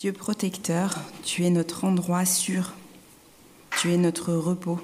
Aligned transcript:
Dieu 0.00 0.14
protecteur, 0.14 0.98
tu 1.24 1.44
es 1.44 1.50
notre 1.50 1.84
endroit 1.84 2.24
sûr, 2.24 2.72
tu 3.78 3.92
es 3.92 3.98
notre 3.98 4.32
repos. 4.32 4.80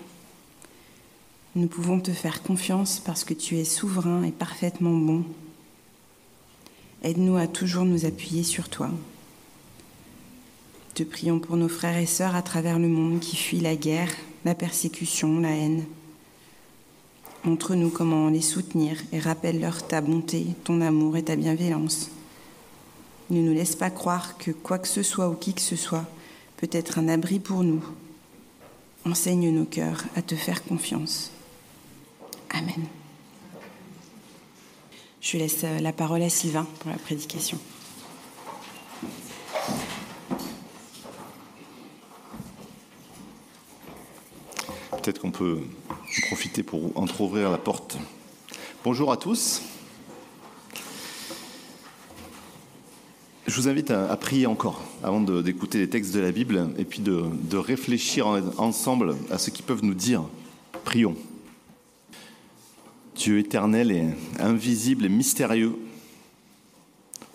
Nous 1.55 1.69
pouvons 1.69 2.01
te 2.01 2.11
faire 2.11 2.43
confiance 2.43 3.01
parce 3.01 3.25
que 3.25 3.33
tu 3.33 3.57
es 3.57 3.65
souverain 3.65 4.25
et 4.25 4.31
parfaitement 4.31 4.93
bon. 4.93 5.25
Aide-nous 7.03 7.39
à 7.39 7.47
toujours 7.47 7.87
nous 7.87 8.05
appuyer 8.05 8.43
sur 8.43 8.69
toi. 8.69 8.91
Te 10.93 11.03
prions 11.03 11.39
pour 11.39 11.57
nos 11.57 11.71
frères 11.71 11.97
et 11.97 12.05
sœurs 12.05 12.37
à 12.37 12.43
travers 12.43 12.79
le 12.79 12.89
monde 12.89 13.19
qui 13.19 13.37
fuient 13.37 13.61
la 13.61 13.75
guerre, 13.75 14.13
la 14.45 14.55
persécution, 14.55 15.41
la 15.41 15.57
haine. 15.57 15.87
Montre-nous 17.45 17.89
comment 17.89 18.29
les 18.29 18.43
soutenir 18.43 18.99
et 19.13 19.19
rappelle-leur 19.19 19.87
ta 19.87 20.03
bonté, 20.03 20.49
ton 20.65 20.83
amour 20.83 21.17
et 21.17 21.23
ta 21.23 21.37
bienveillance. 21.37 22.11
Ne 23.31 23.41
nous 23.41 23.55
laisse 23.55 23.75
pas 23.75 23.91
croire 23.91 24.39
que 24.39 24.51
quoi 24.51 24.79
que 24.79 24.89
ce 24.89 25.03
soit 25.03 25.29
ou 25.29 25.35
qui 25.35 25.53
que 25.53 25.61
ce 25.61 25.77
soit 25.77 26.05
peut 26.57 26.69
être 26.71 26.99
un 26.99 27.09
abri 27.09 27.41
pour 27.41 27.65
nous. 27.65 27.85
Enseigne 29.05 29.51
nos 29.51 29.65
cœurs 29.65 30.05
à 30.15 30.23
te 30.23 30.35
faire 30.35 30.65
confiance. 30.65 31.31
Amen. 32.51 32.87
Je 35.21 35.39
laisse 35.39 35.65
euh, 35.65 35.81
la 35.81 35.93
parole 35.93 36.23
à 36.23 36.29
Sylvain 36.29 36.67
pour 36.81 36.91
la 36.91 36.99
prédication. 36.99 37.59
Peut-être 44.93 45.21
qu'on 45.21 45.33
peut 45.33 45.61
profiter 46.29 46.63
pour 46.63 46.97
entr'ouvrir 46.97 47.51
la 47.51 47.59
porte. 47.59 47.97
Bonjour 48.85 49.11
à 49.11 49.17
tous. 49.17 49.63
Je 53.47 53.55
vous 53.55 53.69
invite 53.69 53.93
à, 53.93 54.17
prier 54.17 54.47
encore 54.47 54.83
avant 55.05 55.21
d'écouter 55.21 55.79
les 55.79 55.89
textes 55.89 56.13
de 56.13 56.19
la 56.19 56.33
Bible 56.33 56.69
et 56.79 56.85
puis 56.85 56.99
de, 56.99 57.57
réfléchir 57.57 58.27
ensemble 58.59 59.15
à 59.31 59.39
ce 59.39 59.51
qu'ils 59.51 59.65
peuvent 59.65 59.85
nous 59.85 59.95
dire. 59.95 60.25
Prions. 60.85 61.17
Dieu 63.15 63.39
éternel 63.39 63.93
et 63.93 64.09
invisible 64.41 65.05
et 65.05 65.09
mystérieux, 65.09 65.79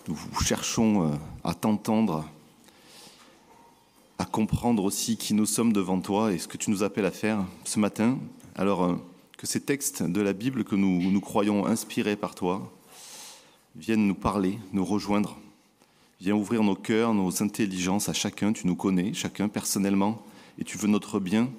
nous 0.09 0.17
cherchons 0.43 1.07
euh, 1.07 1.15
à 1.45 1.53
t'entendre, 1.53 2.29
à 4.19 4.25
comprendre 4.25 4.83
aussi 4.83 5.15
qui 5.15 5.33
nous 5.33 5.45
sommes 5.45 5.71
devant 5.71 6.01
toi 6.01 6.33
et 6.33 6.37
ce 6.37 6.47
que 6.47 6.57
tu 6.57 6.71
nous 6.71 6.83
appelles 6.83 7.05
à 7.05 7.11
faire 7.11 7.45
ce 7.63 7.79
matin. 7.79 8.19
Alors 8.55 8.83
euh, 8.83 8.95
que 9.37 9.47
ces 9.47 9.61
textes 9.61 10.03
de 10.03 10.21
la 10.21 10.33
Bible 10.33 10.65
que 10.65 10.75
nous 10.75 11.21
croyons 11.21 11.65
inspirés 11.65 12.17
par 12.17 12.35
toi 12.35 12.69
viennent 13.77 14.05
nous 14.05 14.13
parler, 14.13 14.59
nous 14.73 14.85
rejoindre 14.85 15.37
Viens 16.21 16.35
ouvrir 16.35 16.61
nos 16.61 16.75
cœurs, 16.75 17.15
nos 17.15 17.41
intelligences 17.41 18.07
à 18.07 18.13
chacun. 18.13 18.53
Tu 18.53 18.67
nous 18.67 18.75
connais, 18.75 19.11
chacun 19.11 19.49
personnellement, 19.49 20.23
et 20.59 20.63
tu 20.63 20.77
veux 20.77 20.87
notre 20.87 21.19
bien. 21.19 21.49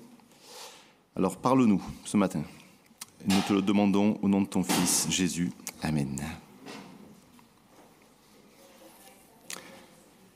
Alors 1.16 1.36
parle-nous 1.36 1.82
ce 2.04 2.16
matin. 2.16 2.44
Nous 3.26 3.40
te 3.48 3.54
le 3.54 3.60
demandons 3.60 4.20
au 4.22 4.28
nom 4.28 4.40
de 4.40 4.46
ton 4.46 4.62
Fils, 4.62 5.08
Jésus. 5.10 5.50
Amen. 5.82 6.16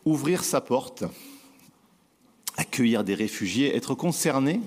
Ouvrir 0.05 0.43
sa 0.43 0.61
porte, 0.61 1.05
accueillir 2.57 3.05
des 3.05 3.15
réfugiés, 3.15 3.77
être 3.77 3.95
concerné 3.95 4.61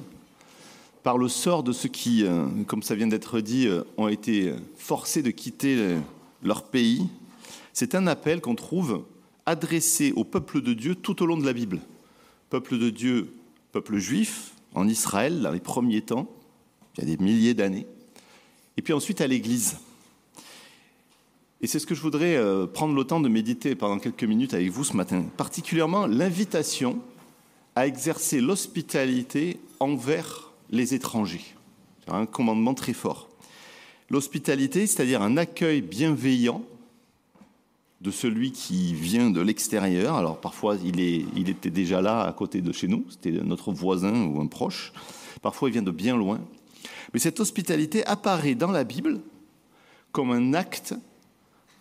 par 1.03 1.17
le 1.17 1.27
sort 1.27 1.63
de 1.63 1.73
ceux 1.73 1.89
qui, 1.89 2.23
euh, 2.23 2.45
comme 2.65 2.81
ça 2.81 2.95
vient 2.95 3.07
d'être 3.07 3.41
dit, 3.41 3.67
euh, 3.67 3.83
ont 3.97 4.07
été 4.07 4.53
forcés 4.77 5.21
de 5.21 5.31
quitter 5.31 5.97
leur 6.43 6.63
pays, 6.63 7.09
c'est 7.73 7.93
un 7.93 8.07
appel 8.07 8.39
qu'on 8.39 8.55
trouve 8.55 9.03
adressé 9.49 10.13
au 10.15 10.23
peuple 10.23 10.61
de 10.61 10.73
Dieu 10.73 10.95
tout 10.95 11.21
au 11.23 11.25
long 11.25 11.37
de 11.37 11.45
la 11.45 11.53
Bible. 11.53 11.79
Peuple 12.49 12.77
de 12.77 12.89
Dieu, 12.89 13.33
peuple 13.71 13.97
juif, 13.97 14.51
en 14.75 14.87
Israël, 14.87 15.41
dans 15.41 15.51
les 15.51 15.59
premiers 15.59 16.01
temps, 16.01 16.29
il 16.95 17.01
y 17.01 17.11
a 17.11 17.15
des 17.15 17.23
milliers 17.23 17.53
d'années, 17.53 17.87
et 18.77 18.81
puis 18.81 18.93
ensuite 18.93 19.21
à 19.21 19.27
l'Église. 19.27 19.77
Et 21.61 21.67
c'est 21.67 21.79
ce 21.79 21.85
que 21.85 21.95
je 21.95 22.01
voudrais 22.01 22.35
euh, 22.37 22.67
prendre 22.67 22.95
le 22.95 23.03
temps 23.03 23.19
de 23.19 23.27
méditer 23.27 23.75
pendant 23.75 23.99
quelques 23.99 24.23
minutes 24.23 24.53
avec 24.53 24.69
vous 24.69 24.83
ce 24.83 24.95
matin, 24.95 25.25
particulièrement 25.35 26.05
l'invitation 26.05 26.99
à 27.75 27.87
exercer 27.87 28.39
l'hospitalité 28.41 29.59
envers 29.79 30.51
les 30.69 30.93
étrangers. 30.93 31.55
C'est 32.05 32.13
un 32.13 32.25
commandement 32.25 32.73
très 32.73 32.93
fort. 32.93 33.29
L'hospitalité, 34.09 34.87
c'est-à-dire 34.87 35.21
un 35.21 35.37
accueil 35.37 35.81
bienveillant 35.81 36.63
de 38.01 38.11
celui 38.11 38.51
qui 38.51 38.93
vient 38.93 39.29
de 39.29 39.41
l'extérieur. 39.41 40.15
Alors 40.15 40.39
parfois, 40.39 40.77
il, 40.83 41.49
était 41.49 41.69
déjà 41.69 42.01
là 42.01 42.21
à 42.21 42.31
côté 42.33 42.61
de 42.61 42.71
chez 42.71 42.87
nous, 42.87 43.05
c'était 43.09 43.31
notre 43.31 43.71
voisin 43.71 44.25
ou 44.25 44.39
un 44.39 44.47
proche. 44.47 44.93
Parfois, 45.41 45.69
il 45.69 45.73
vient 45.73 45.81
de 45.81 45.91
bien 45.91 46.15
loin. 46.15 46.39
Mais 47.13 47.19
cette 47.19 47.39
hospitalité 47.39 48.05
apparaît 48.05 48.55
dans 48.55 48.71
la 48.71 48.83
Bible 48.83 49.19
comme 50.11 50.31
un 50.31 50.53
acte 50.53 50.95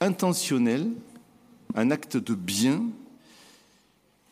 intentionnel, 0.00 0.88
un 1.74 1.90
acte 1.90 2.16
de 2.16 2.34
bien 2.34 2.82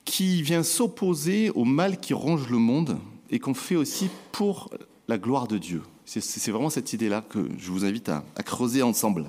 qui 0.04 0.42
vient 0.42 0.62
s'opposer 0.62 1.50
au 1.50 1.64
mal 1.64 1.98
qui 2.00 2.14
ronge 2.14 2.48
le 2.48 2.58
monde 2.58 2.98
et 3.30 3.38
qu'on 3.38 3.54
fait 3.54 3.76
aussi 3.76 4.08
pour 4.32 4.70
la 5.08 5.19
gloire 5.19 5.46
de 5.46 5.58
Dieu. 5.58 5.82
C'est 6.04 6.50
vraiment 6.50 6.70
cette 6.70 6.92
idée-là 6.92 7.22
que 7.28 7.48
je 7.58 7.70
vous 7.70 7.84
invite 7.84 8.08
à 8.08 8.42
creuser 8.44 8.82
ensemble. 8.82 9.28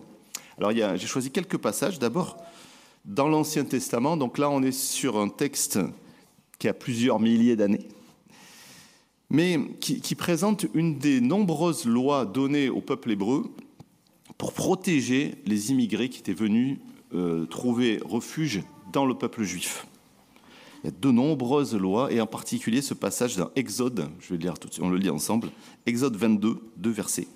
Alors 0.57 0.72
j'ai 0.72 1.07
choisi 1.07 1.29
quelques 1.29 1.57
passages. 1.57 2.00
D'abord, 2.00 2.38
dans 3.06 3.28
l'Ancien 3.28 3.63
Testament, 3.63 4.18
donc 4.18 4.38
là 4.38 4.50
on 4.50 4.63
est 4.63 4.72
sur 4.72 5.18
un 5.18 5.29
texte 5.29 5.79
qui 6.57 6.68
a 6.68 6.73
plusieurs 6.73 7.19
milliers 7.19 7.56
d'années, 7.56 7.88
mais 9.29 9.59
qui, 9.79 10.16
présente 10.16 10.66
une 10.73 10.97
des 10.97 11.22
nombreuses 11.22 11.85
lois 11.85 12.25
données 12.25 12.69
au 12.69 12.81
peuple 12.81 13.12
hébreu 13.12 13.44
pour 14.40 14.53
protéger 14.53 15.35
les 15.46 15.72
immigrés 15.72 16.09
qui 16.09 16.19
étaient 16.19 16.34
venus 16.34 16.79
euh, 17.13 17.46
trouver 17.46 18.00
refuge 18.03 18.63
dans 18.91 19.06
le 19.06 19.13
peuple 19.13 19.44
juif. 19.44 19.85
Il 20.84 20.88
y 20.88 20.90
a 20.90 20.96
de 21.00 21.12
nombreuses 21.12 21.75
lois, 21.75 22.12
et 22.12 22.19
en 22.19 22.28
particulier 22.28 22.81
ce 22.81 22.94
passage 22.94 23.35
dans 23.35 23.51
Exode, 23.56 24.09
je 24.19 24.29
vais 24.29 24.38
le 24.38 24.44
lire 24.44 24.57
tout 24.57 24.67
de 24.67 24.73
suite, 24.73 24.85
on 24.85 24.90
le 24.90 24.97
lit 24.97 25.09
ensemble, 25.09 25.50
Exode 25.85 26.16
22, 26.16 26.59
deux 26.78 26.90
versets. 26.90 27.28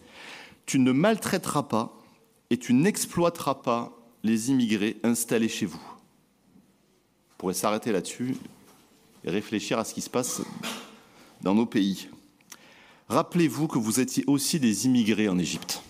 Tu 0.66 0.80
ne 0.80 0.92
maltraiteras 0.92 1.64
pas 1.64 2.01
et 2.52 2.58
tu 2.58 2.74
n'exploiteras 2.74 3.56
pas 3.56 3.98
les 4.24 4.52
immigrés 4.52 4.98
installés 5.04 5.48
chez 5.48 5.66
vous. 5.66 5.82
On 7.32 7.36
pourrait 7.38 7.54
s'arrêter 7.54 7.94
là-dessus 7.94 8.36
et 9.24 9.32
réfléchir 9.32 9.80
à 9.80 9.86
ce 9.86 9.94
qui 9.94 10.02
se 10.02 10.10
passe 10.10 10.42
dans 11.42 11.56
nos 11.56 11.66
pays. 11.66 12.10
Rappelez-vous 13.08 13.68
que 13.68 13.80
vous 13.80 14.02
étiez 14.02 14.26
aussi 14.28 14.60
des 14.60 14.86
immigrés 14.86 15.30
en 15.30 15.40
Égypte. 15.40 15.82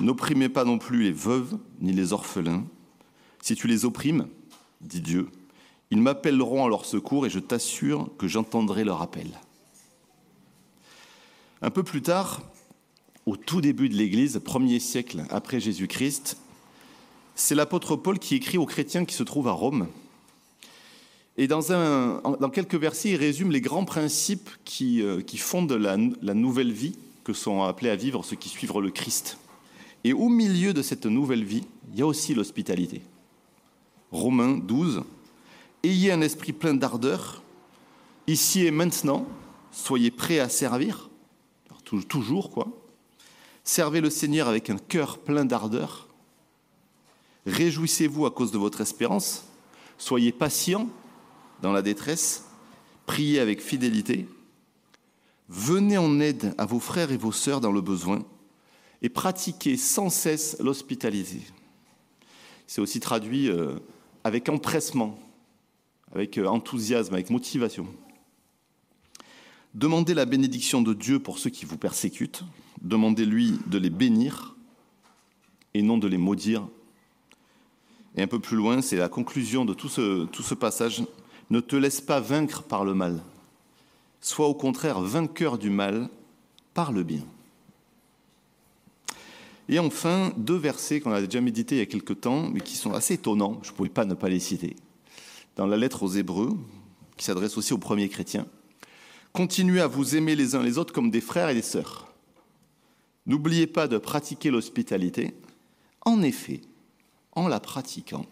N'opprimez 0.00 0.48
pas 0.48 0.64
non 0.64 0.78
plus 0.78 1.04
les 1.04 1.12
veuves 1.12 1.56
ni 1.80 1.92
les 1.92 2.12
orphelins. 2.12 2.64
Si 3.40 3.54
tu 3.54 3.68
les 3.68 3.84
opprimes, 3.84 4.26
dit 4.80 5.00
Dieu, 5.00 5.28
ils 5.92 6.02
m'appelleront 6.02 6.66
à 6.66 6.68
leur 6.68 6.84
secours 6.84 7.24
et 7.24 7.30
je 7.30 7.38
t'assure 7.38 8.10
que 8.18 8.26
j'entendrai 8.26 8.82
leur 8.82 9.00
appel. 9.00 9.28
Un 11.62 11.70
peu 11.70 11.84
plus 11.84 12.02
tard, 12.02 12.40
au 13.30 13.36
tout 13.36 13.60
début 13.60 13.88
de 13.88 13.94
l'Église, 13.94 14.40
premier 14.44 14.80
siècle 14.80 15.22
après 15.30 15.60
Jésus-Christ, 15.60 16.36
c'est 17.36 17.54
l'apôtre 17.54 17.94
Paul 17.94 18.18
qui 18.18 18.34
écrit 18.34 18.58
aux 18.58 18.66
chrétiens 18.66 19.04
qui 19.04 19.14
se 19.14 19.22
trouvent 19.22 19.46
à 19.46 19.52
Rome. 19.52 19.86
Et 21.36 21.46
dans, 21.46 21.60
quelques 22.52 22.74
versets, 22.74 23.10
il 23.10 23.16
résume 23.16 23.52
les 23.52 23.60
grands 23.60 23.84
principes 23.84 24.50
qui, 24.64 25.00
euh, 25.00 25.20
qui 25.20 25.38
fondent 25.38 25.70
la, 25.70 25.96
la, 26.22 26.34
nouvelle 26.34 26.72
vie 26.72 26.96
que 27.22 27.32
sont 27.32 27.62
appelés 27.62 27.90
à 27.90 27.94
vivre 27.94 28.24
ceux 28.24 28.34
qui 28.34 28.48
suivent 28.48 28.76
le 28.80 28.90
Christ. 28.90 29.38
Et 30.02 30.12
au 30.12 30.28
milieu 30.28 30.74
de 30.74 30.82
cette 30.82 31.06
nouvelle 31.06 31.44
vie, 31.44 31.62
il 31.92 32.00
y 32.00 32.02
a 32.02 32.06
aussi 32.06 32.34
l'hospitalité. 32.34 33.00
Romains 34.10 34.58
12, 34.58 35.04
Ayez 35.84 36.10
un 36.10 36.20
esprit 36.20 36.52
plein 36.52 36.74
d'ardeur, 36.74 37.44
ici 38.26 38.66
et 38.66 38.72
maintenant, 38.72 39.24
soyez 39.70 40.10
prêts 40.10 40.40
à 40.40 40.48
servir, 40.48 41.10
toujours 42.08 42.50
quoi, 42.50 42.79
Servez 43.64 44.00
le 44.00 44.10
Seigneur 44.10 44.48
avec 44.48 44.70
un 44.70 44.78
cœur 44.78 45.18
plein 45.18 45.44
d'ardeur. 45.44 46.08
Réjouissez-vous 47.46 48.26
à 48.26 48.30
cause 48.30 48.52
de 48.52 48.58
votre 48.58 48.80
espérance. 48.80 49.44
Soyez 49.98 50.32
patients 50.32 50.88
dans 51.62 51.72
la 51.72 51.82
détresse. 51.82 52.46
Priez 53.06 53.40
avec 53.40 53.60
fidélité. 53.60 54.26
Venez 55.48 55.98
en 55.98 56.20
aide 56.20 56.54
à 56.58 56.64
vos 56.64 56.80
frères 56.80 57.10
et 57.10 57.16
vos 57.16 57.32
sœurs 57.32 57.60
dans 57.60 57.72
le 57.72 57.80
besoin 57.80 58.24
et 59.02 59.08
pratiquez 59.08 59.76
sans 59.76 60.10
cesse 60.10 60.56
l'hospitalité. 60.60 61.40
C'est 62.66 62.80
aussi 62.80 63.00
traduit 63.00 63.48
euh, 63.48 63.78
avec 64.22 64.48
empressement, 64.48 65.18
avec 66.12 66.38
euh, 66.38 66.46
enthousiasme, 66.46 67.14
avec 67.14 67.30
motivation. 67.30 67.86
Demandez 69.74 70.14
la 70.14 70.24
bénédiction 70.24 70.82
de 70.82 70.94
Dieu 70.94 71.18
pour 71.18 71.38
ceux 71.38 71.50
qui 71.50 71.64
vous 71.64 71.78
persécutent. 71.78 72.44
Demandez-lui 72.82 73.58
de 73.66 73.78
les 73.78 73.90
bénir 73.90 74.54
et 75.74 75.82
non 75.82 75.98
de 75.98 76.08
les 76.08 76.18
maudire. 76.18 76.66
Et 78.16 78.22
un 78.22 78.26
peu 78.26 78.40
plus 78.40 78.56
loin, 78.56 78.82
c'est 78.82 78.96
la 78.96 79.08
conclusion 79.08 79.64
de 79.64 79.74
tout 79.74 79.88
ce, 79.88 80.54
passage. 80.54 81.02
Ne 81.50 81.60
te 81.60 81.76
laisse 81.76 82.00
pas 82.00 82.20
vaincre 82.20 82.62
par 82.62 82.84
le 82.84 82.94
mal. 82.94 83.22
Sois 84.20 84.46
au 84.46 84.54
contraire 84.54 85.00
vainqueur 85.00 85.58
du 85.58 85.70
mal 85.70 86.08
par 86.74 86.92
le 86.92 87.02
bien. 87.02 87.24
Et 89.68 89.78
enfin, 89.78 90.32
deux 90.36 90.56
versets 90.56 91.00
qu'on 91.00 91.12
a 91.12 91.20
déjà 91.20 91.40
médités 91.40 91.76
il 91.76 91.78
y 91.78 91.82
a 91.82 91.86
quelque 91.86 92.12
temps, 92.12 92.48
mais 92.50 92.60
qui 92.60 92.76
sont 92.76 92.92
assez 92.92 93.14
étonnants, 93.14 93.60
je 93.62 93.70
ne 93.70 93.76
pouvais 93.76 93.88
pas 93.88 94.04
ne 94.04 94.14
pas 94.14 94.28
les 94.28 94.40
citer. 94.40 94.74
Dans 95.56 95.66
la 95.66 95.76
lettre 95.76 96.02
aux 96.02 96.08
Hébreux, 96.08 96.58
qui 97.16 97.24
s'adresse 97.24 97.56
aussi 97.56 97.72
aux 97.72 97.78
premiers 97.78 98.08
chrétiens, 98.08 98.46
Continuez 99.32 99.80
à 99.80 99.86
vous 99.86 100.16
aimer 100.16 100.34
les 100.34 100.56
uns 100.56 100.62
les 100.62 100.76
autres 100.76 100.92
comme 100.92 101.10
des 101.10 101.20
frères 101.20 101.48
et 101.48 101.54
des 101.54 101.62
sœurs. 101.62 102.09
N'oubliez 103.30 103.68
pas 103.68 103.86
de 103.86 103.96
pratiquer 103.96 104.50
l'hospitalité. 104.50 105.32
En 106.04 106.20
effet, 106.20 106.62
en 107.30 107.46
la 107.46 107.60
pratiquant, 107.60 108.26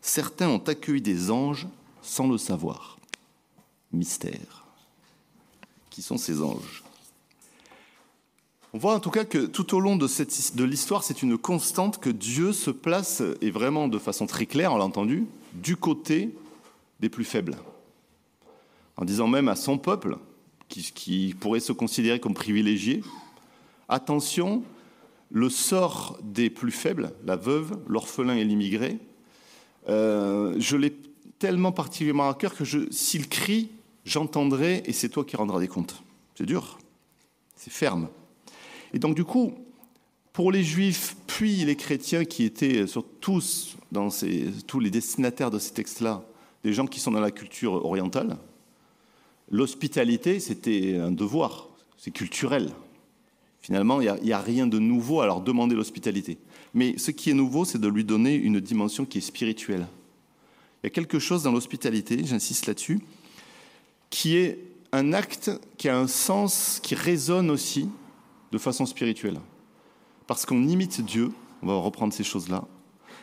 certains 0.00 0.48
ont 0.48 0.64
accueilli 0.66 1.02
des 1.02 1.30
anges 1.30 1.68
sans 2.00 2.26
le 2.26 2.38
savoir. 2.38 2.96
Mystère. 3.92 4.64
Qui 5.90 6.00
sont 6.00 6.16
ces 6.16 6.40
anges? 6.40 6.82
On 8.72 8.78
voit 8.78 8.94
en 8.94 9.00
tout 9.00 9.10
cas 9.10 9.26
que 9.26 9.44
tout 9.44 9.76
au 9.76 9.80
long 9.80 9.96
de, 9.96 10.64
l'histoire, 10.64 11.04
c'est 11.04 11.22
une 11.22 11.36
constante 11.36 12.00
que 12.00 12.08
Dieu 12.08 12.54
se 12.54 12.70
place, 12.70 13.22
et 13.42 13.50
vraiment 13.50 13.88
de 13.88 13.98
façon 13.98 14.26
très 14.26 14.46
claire, 14.46 14.72
on 14.72 14.78
l'a 14.78 14.86
entendu, 14.86 15.26
du 15.52 15.76
côté 15.76 16.34
des 17.00 17.10
plus 17.10 17.26
faibles. 17.26 17.58
En 18.96 19.04
disant 19.04 19.28
même 19.28 19.48
à 19.48 19.54
son 19.54 19.76
peuple, 19.76 20.16
qui 20.68 21.36
pourrait 21.38 21.60
se 21.60 21.72
considérer 21.72 22.20
comme 22.20 22.32
privilégié, 22.32 23.02
attention, 23.88 24.62
le 25.30 25.48
sort 25.48 26.18
des 26.22 26.50
plus 26.50 26.70
faibles, 26.70 27.12
la 27.24 27.36
veuve, 27.36 27.78
l'orphelin 27.86 28.36
et 28.36 28.44
l'immigré, 28.44 28.98
euh, 29.88 30.54
je 30.58 30.76
l'ai 30.76 30.94
tellement 31.38 31.72
particulièrement 31.72 32.28
à 32.28 32.34
cœur 32.34 32.54
que 32.54 32.64
s'il 32.90 33.28
crie, 33.28 33.70
j'entendrai 34.04 34.82
et 34.86 34.92
c'est 34.92 35.08
toi 35.08 35.24
qui 35.24 35.36
rendras 35.36 35.60
des 35.60 35.68
comptes. 35.68 36.02
C'est 36.34 36.46
dur, 36.46 36.78
c'est 37.56 37.72
ferme. 37.72 38.08
Et 38.92 38.98
donc 38.98 39.14
du 39.14 39.24
coup, 39.24 39.52
pour 40.32 40.50
les 40.50 40.62
juifs 40.62 41.16
puis 41.26 41.64
les 41.64 41.76
chrétiens 41.76 42.24
qui 42.24 42.44
étaient 42.44 42.86
sur 42.86 43.04
tous, 43.20 43.76
dans 43.92 44.08
tous 44.66 44.80
les 44.80 44.90
destinataires 44.90 45.50
de 45.50 45.58
ces 45.58 45.72
textes-là, 45.72 46.24
des 46.62 46.72
gens 46.72 46.86
qui 46.86 47.00
sont 47.00 47.10
dans 47.10 47.20
la 47.20 47.30
culture 47.30 47.84
orientale, 47.84 48.36
l'hospitalité, 49.50 50.40
c'était 50.40 50.96
un 50.96 51.10
devoir, 51.10 51.68
c'est 51.96 52.10
culturel. 52.10 52.70
Finalement, 53.64 54.02
il 54.02 54.14
n'y 54.22 54.32
a, 54.32 54.36
a, 54.36 54.42
rien 54.42 54.66
de 54.66 54.78
nouveau 54.78 55.22
à 55.22 55.26
leur 55.26 55.40
demander 55.40 55.74
l'hospitalité. 55.74 56.36
Mais 56.74 56.98
ce 56.98 57.10
qui 57.10 57.30
est 57.30 57.32
nouveau, 57.34 57.64
c'est 57.64 57.80
de 57.80 57.88
lui 57.88 58.04
donner 58.04 58.34
une 58.34 58.60
dimension 58.60 59.06
qui 59.06 59.16
est 59.16 59.22
spirituelle. 59.22 59.86
Il 60.82 60.86
y 60.86 60.88
a 60.88 60.90
quelque 60.90 61.18
chose 61.18 61.44
dans 61.44 61.50
l'hospitalité, 61.50 62.22
j'insiste 62.26 62.66
là-dessus, 62.66 63.00
qui 64.10 64.36
est 64.36 64.58
un 64.92 65.14
acte 65.14 65.50
qui 65.78 65.88
a 65.88 65.96
un 65.96 66.08
sens, 66.08 66.78
qui 66.82 66.94
résonne 66.94 67.50
aussi 67.50 67.88
de 68.52 68.58
façon 68.58 68.84
spirituelle. 68.84 69.40
Parce 70.26 70.44
qu'on 70.44 70.68
imite 70.68 71.00
Dieu, 71.00 71.32
on 71.62 71.68
va 71.68 71.76
reprendre 71.76 72.12
ces 72.12 72.22
choses-là, 72.22 72.66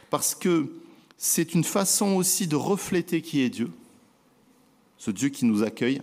parce 0.09 0.33
que 0.33 0.73
c'est 1.17 1.53
une 1.53 1.63
façon 1.63 2.15
aussi 2.15 2.47
de 2.47 2.55
refléter 2.55 3.21
qui 3.21 3.41
est 3.41 3.49
Dieu, 3.51 3.69
ce 4.97 5.11
Dieu 5.11 5.29
qui 5.29 5.45
nous 5.45 5.61
accueille, 5.61 6.01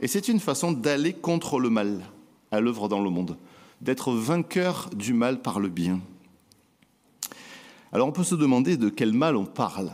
et 0.00 0.08
c'est 0.08 0.28
une 0.28 0.40
façon 0.40 0.72
d'aller 0.72 1.12
contre 1.12 1.60
le 1.60 1.68
mal 1.68 2.00
à 2.50 2.60
l'œuvre 2.60 2.88
dans 2.88 3.02
le 3.02 3.10
monde 3.10 3.36
d'être 3.80 4.12
vainqueur 4.12 4.90
du 4.94 5.12
mal 5.12 5.40
par 5.40 5.60
le 5.60 5.68
bien. 5.68 6.00
Alors 7.92 8.08
on 8.08 8.12
peut 8.12 8.24
se 8.24 8.34
demander 8.34 8.76
de 8.76 8.88
quel 8.88 9.12
mal 9.12 9.36
on 9.36 9.46
parle. 9.46 9.92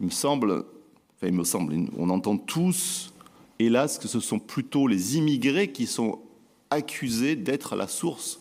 Il 0.00 0.06
me 0.06 0.10
semble, 0.10 0.64
enfin 1.16 1.28
il 1.28 1.32
me 1.32 1.44
semble, 1.44 1.74
on 1.96 2.10
entend 2.10 2.36
tous, 2.36 3.12
hélas, 3.58 3.98
que 3.98 4.08
ce 4.08 4.20
sont 4.20 4.38
plutôt 4.38 4.86
les 4.86 5.16
immigrés 5.16 5.70
qui 5.70 5.86
sont 5.86 6.20
accusés 6.70 7.36
d'être 7.36 7.76
la 7.76 7.86
source 7.86 8.40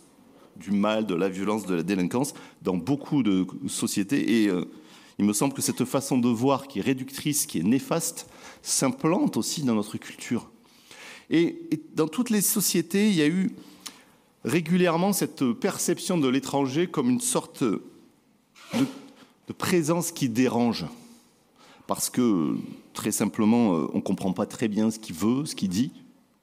du 0.55 0.71
mal, 0.71 1.05
de 1.05 1.15
la 1.15 1.29
violence, 1.29 1.65
de 1.65 1.75
la 1.75 1.83
délinquance 1.83 2.33
dans 2.61 2.77
beaucoup 2.77 3.21
de 3.23 3.45
sociétés. 3.67 4.43
Et 4.43 4.49
euh, 4.49 4.65
il 5.19 5.25
me 5.25 5.33
semble 5.33 5.53
que 5.53 5.61
cette 5.61 5.85
façon 5.85 6.17
de 6.17 6.29
voir 6.29 6.67
qui 6.67 6.79
est 6.79 6.83
réductrice, 6.83 7.45
qui 7.45 7.59
est 7.59 7.63
néfaste, 7.63 8.27
s'implante 8.61 9.37
aussi 9.37 9.63
dans 9.63 9.75
notre 9.75 9.97
culture. 9.97 10.49
Et, 11.29 11.61
et 11.71 11.81
dans 11.95 12.07
toutes 12.07 12.29
les 12.29 12.41
sociétés, 12.41 13.09
il 13.09 13.15
y 13.15 13.21
a 13.21 13.27
eu 13.27 13.51
régulièrement 14.43 15.13
cette 15.13 15.51
perception 15.53 16.17
de 16.17 16.27
l'étranger 16.27 16.87
comme 16.87 17.09
une 17.09 17.21
sorte 17.21 17.63
de, 17.63 17.81
présence 19.57 20.11
qui 20.11 20.29
dérange. 20.29 20.85
Parce 21.87 22.09
que, 22.09 22.55
très 22.93 23.11
simplement, 23.11 23.75
euh, 23.75 23.87
on 23.93 23.97
ne 23.97 24.01
comprend 24.01 24.33
pas 24.33 24.45
très 24.45 24.67
bien 24.67 24.89
ce 24.89 24.99
qu'il 24.99 25.15
veut, 25.15 25.45
ce 25.45 25.55
qu'il 25.55 25.69
dit, 25.69 25.91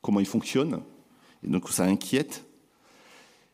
comment 0.03 0.21
il 0.21 0.27
fonctionne, 0.27 0.81
et 1.43 1.49
donc 1.49 1.69
ça 1.71 1.85
inquiète. 1.85 2.45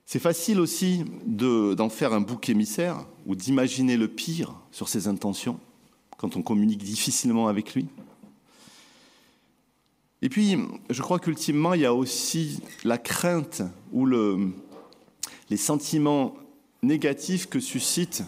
C'est 0.05 0.19
facile 0.19 0.61
aussi 0.61 1.05
d'en 1.25 1.89
faire 1.89 2.13
un 2.13 2.21
bouc 2.21 2.49
émissaire 2.49 3.07
ou 3.25 3.35
d'imaginer 3.35 3.97
le 3.97 4.09
pire 4.09 4.55
sur 4.71 4.89
ses 4.89 5.09
intentions 5.09 5.59
quand 6.17 6.37
on 6.37 6.43
communique 6.43 6.83
difficilement 6.83 7.49
avec 7.49 7.75
lui. 7.75 7.87
Et 10.23 10.29
puis, 10.29 10.57
je 10.89 11.03
crois 11.03 11.19
qu'ultimement, 11.19 11.75
il 11.75 11.83
y 11.83 11.87
a 11.87 11.95
aussi 11.95 12.61
la 12.85 12.99
crainte 12.99 13.63
ou 13.93 14.07
le, 14.07 14.49
les 15.51 15.57
sentiments 15.57 16.35
négatifs 16.83 17.49
que 17.49 17.61
suscite 17.61 18.23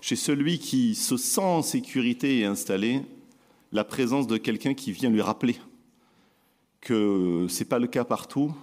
chez 0.00 0.16
celui 0.16 0.58
qui 0.58 0.94
se 0.94 1.16
sent 1.16 1.40
en 1.40 1.62
sécurité 1.62 2.38
et 2.38 2.44
installé 2.44 3.02
la 3.72 3.84
présence 3.84 4.26
de 4.26 4.36
quelqu'un 4.36 4.74
qui 4.74 4.92
vient 4.92 5.10
lui 5.10 5.20
rappeler 5.20 5.56
que 6.80 7.46
ce 7.48 7.58
n'est 7.58 7.68
pas 7.68 7.80
le 7.80 7.88
cas 7.88 8.04
partout 8.04 8.54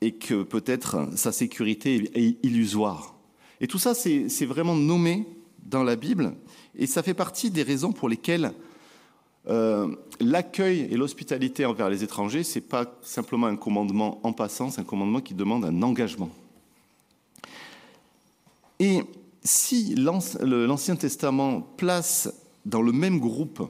et 0.00 0.12
que 0.12 0.42
peut-être 0.42 1.08
sa 1.16 1.32
sécurité 1.32 2.10
est 2.14 2.44
illusoire. 2.44 3.16
Et 3.60 3.66
tout 3.66 3.78
ça, 3.78 3.94
c'est 3.94 4.46
vraiment 4.46 4.76
nommé 4.76 5.26
dans 5.64 5.82
la 5.82 5.96
Bible 5.96 6.34
et 6.76 6.86
ça 6.86 7.02
fait 7.02 7.14
partie 7.14 7.50
des 7.50 7.62
raisons 7.62 7.92
pour 7.92 8.08
lesquelles 8.08 8.52
euh, 9.50 9.88
l'accueil 10.20 10.86
et 10.90 10.96
l'hospitalité 10.96 11.64
envers 11.64 11.90
les 11.90 12.04
étrangers, 12.04 12.44
ce 12.44 12.58
n'est 12.58 12.64
pas 12.64 12.86
simplement 13.02 13.48
un 13.48 13.56
commandement 13.56 14.20
en 14.22 14.32
passant, 14.32 14.70
c'est 14.70 14.80
un 14.80 14.84
commandement 14.84 15.20
qui 15.20 15.34
demande 15.34 15.64
un 15.64 15.82
engagement. 15.82 16.30
Et 18.78 19.02
si 19.42 19.94
l'Ancien 19.96 20.96
Testament 20.96 21.60
place 21.60 22.32
dans 22.64 22.82
le 22.82 22.92
même 22.92 23.18
groupe 23.18 23.68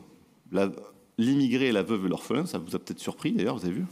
l'immigré 1.16 1.68
et 1.68 1.72
la 1.72 1.82
veuve 1.82 2.06
et 2.06 2.08
l'orphelin, 2.08 2.44
ça 2.44 2.58
vous 2.58 2.76
a 2.76 2.78
peut-être 2.78 2.98
surpris 2.98 3.32
d'ailleurs, 3.32 3.56
vous 3.56 3.64
avez 3.64 3.74
vu, 3.74 3.86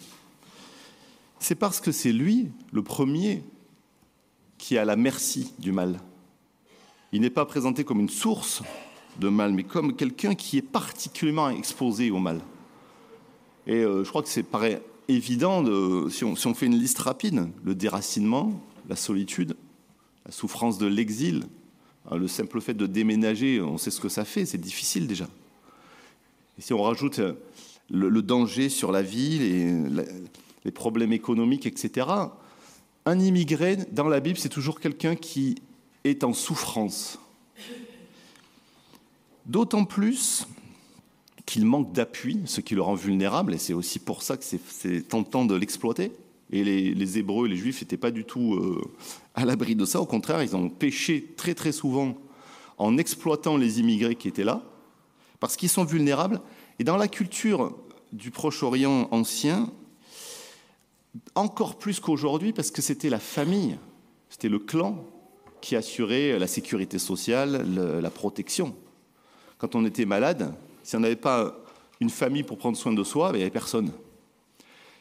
c'est 1.39 1.55
parce 1.55 1.81
que 1.81 1.93
c'est 1.93 2.13
lui, 2.13 2.51
le 2.73 2.83
premier, 2.83 3.45
qui 4.59 4.77
a 4.77 4.85
la 4.85 4.97
merci 4.97 5.55
du 5.59 5.73
mal. 5.73 6.01
Il 7.13 7.23
n'est 7.23 7.31
pas 7.31 7.47
présenté 7.47 7.85
comme 7.85 8.01
une 8.01 8.09
source 8.09 8.63
de 9.19 9.29
mal, 9.29 9.53
mais 9.53 9.65
comme 9.65 9.95
quelqu'un 9.95 10.35
qui 10.35 10.59
est 10.59 10.63
particulièrement 10.63 11.51
exposé 11.51 12.11
au 12.11 12.19
mal. 12.19 12.41
Et 13.67 13.77
euh, 13.77 14.05
je 14.05 14.09
crois 14.09 14.23
que 14.23 14.29
c'est 14.29 14.43
paraît 14.43 14.83
évident, 15.09 15.63
de, 15.63 16.09
si, 16.11 16.25
on, 16.25 16.37
fait 16.37 16.67
une 16.67 16.79
liste 16.79 16.99
rapide, 16.99 17.49
le 17.65 17.75
déracinement, 17.75 18.61
la 18.89 18.97
solitude, 18.97 19.57
la 20.25 20.33
souffrance 20.33 20.79
de 20.79 20.87
l'exil, 20.87 21.45
hein, 22.11 22.17
le 22.17 22.29
simple 22.29 22.61
fait 22.61 22.75
de 22.75 22.87
déménager, 22.87 23.61
on 23.61 23.79
sait 23.79 23.91
ce 23.91 24.01
que 24.01 24.09
ça 24.09 24.25
fait, 24.25 24.47
c'est 24.47 24.59
difficile 24.59 25.07
déjà. 25.07 25.29
Et 26.59 26.63
si 26.63 26.73
on 26.73 26.83
rajoute 26.83 27.19
euh, 27.19 27.35
le, 27.91 28.23
danger 28.23 28.69
sur 28.69 28.93
la 28.93 29.03
vie, 29.03 29.39
les 30.65 30.71
problèmes 30.71 31.13
économiques, 31.13 31.67
etc., 31.67 32.07
un 33.07 33.21
immigré, 33.21 33.77
dans 33.93 34.09
la 34.09 34.21
Bible, 34.21 34.39
c'est 34.39 34.51
toujours 34.51 34.81
quelqu'un 34.81 35.17
qui 35.17 35.55
est 36.05 36.25
en 36.25 36.35
souffrance 36.35 37.19
D'autant 39.49 39.87
plus 39.87 40.47
qu'il 41.47 41.65
manque 41.65 41.93
d'appui, 41.93 42.43
ce 42.45 42.61
qui 42.61 42.75
le 42.75 42.83
rend 42.83 42.95
vulnérable, 42.95 43.55
et 43.55 43.59
c'est 43.59 43.73
aussi 43.73 43.99
pour 43.99 44.23
ça 44.23 44.37
que 44.37 44.45
c'est 44.45 45.09
tentant 45.09 45.47
de 45.47 45.55
l'exploiter. 45.55 46.13
Et 46.51 46.63
les, 46.65 47.19
Hébreux 47.19 47.47
et 47.47 47.51
les 47.51 47.57
Juifs 47.57 47.81
n'étaient 47.81 47.97
pas 47.97 48.11
du 48.11 48.25
tout 48.25 48.55
euh, 48.55 48.83
à 49.35 49.47
l'abri 49.47 49.75
de 49.75 49.87
ça. 49.87 50.01
Au 50.03 50.07
contraire, 50.07 50.43
ils 50.43 50.55
ont 50.55 50.69
péché 50.69 51.33
très 51.37 51.55
très 51.55 51.73
souvent 51.73 52.17
en 52.77 52.99
exploitant 52.99 53.57
les 53.57 53.81
immigrés 53.81 54.17
qui 54.17 54.29
étaient 54.29 54.45
là, 54.45 54.63
parce 55.41 55.57
qu'ils 55.57 55.71
sont 55.71 55.85
vulnérables. 55.85 56.43
Et 56.79 56.85
dans 56.85 56.99
la 56.99 57.09
culture 57.09 57.75
du 58.13 58.31
Proche-Orient 58.31 59.09
ancien, 59.11 59.71
encore 61.35 61.79
plus 61.79 62.01
qu'aujourd'hui, 62.01 62.53
parce 62.53 62.71
que 62.71 62.83
c'était 62.83 63.11
la 63.11 63.19
famille, 63.19 63.79
c'était 64.29 64.51
le 64.51 64.59
clan 64.59 65.05
qui 65.63 65.75
assurait 65.75 66.39
la 66.39 66.47
sécurité 66.47 66.99
sociale, 66.99 67.67
le, 67.75 68.01
la 68.01 68.11
protection 68.11 68.75
quand 69.59 69.75
on 69.75 69.85
était 69.85 70.05
malade, 70.05 70.55
si 70.83 70.97
on 70.97 71.01
n'avait 71.01 71.17
pas 71.17 71.55
une 72.01 72.11
famille 72.11 72.45
pour 72.45 72.59
prendre 72.59 72.77
soin 72.77 72.93
de 72.93 73.05
soi, 73.05 73.31
ben, 73.31 73.37
il 73.37 73.39
n'y 73.39 73.43
avait 73.43 73.51
personne. 73.51 73.93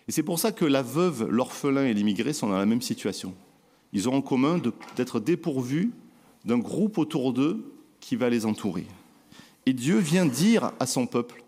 Et 0.07 0.11
c'est 0.11 0.23
pour 0.23 0.39
ça 0.39 0.51
que 0.51 0.65
la 0.65 0.81
veuve, 0.81 1.27
l'orphelin 1.29 1.85
et 1.85 1.93
l'immigré 1.93 2.33
sont 2.33 2.47
dans 2.47 2.57
la 2.57 2.65
même 2.65 2.81
situation. 2.81 3.33
Ils 3.93 4.09
ont 4.09 4.15
en 4.15 4.21
commun 4.21 4.59
d'être 4.95 5.19
dépourvus 5.19 5.91
d'un 6.45 6.57
groupe 6.57 6.97
autour 6.97 7.33
d'eux 7.33 7.73
qui 7.99 8.15
va 8.15 8.29
les 8.29 8.45
entourer. 8.45 8.87
Et 9.65 9.73
Dieu 9.73 9.97
vient 9.97 10.25
dire 10.25 10.71
à 10.79 10.85
son 10.85 11.07
peuple, 11.07 11.43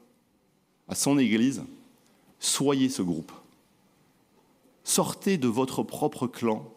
à 0.87 0.95
son 0.95 1.17
Église, 1.17 1.63
soyez 2.39 2.89
ce 2.89 3.01
groupe. 3.01 3.31
Sortez 4.83 5.37
de 5.37 5.47
votre 5.47 5.83
propre 5.83 6.27
clan, 6.27 6.69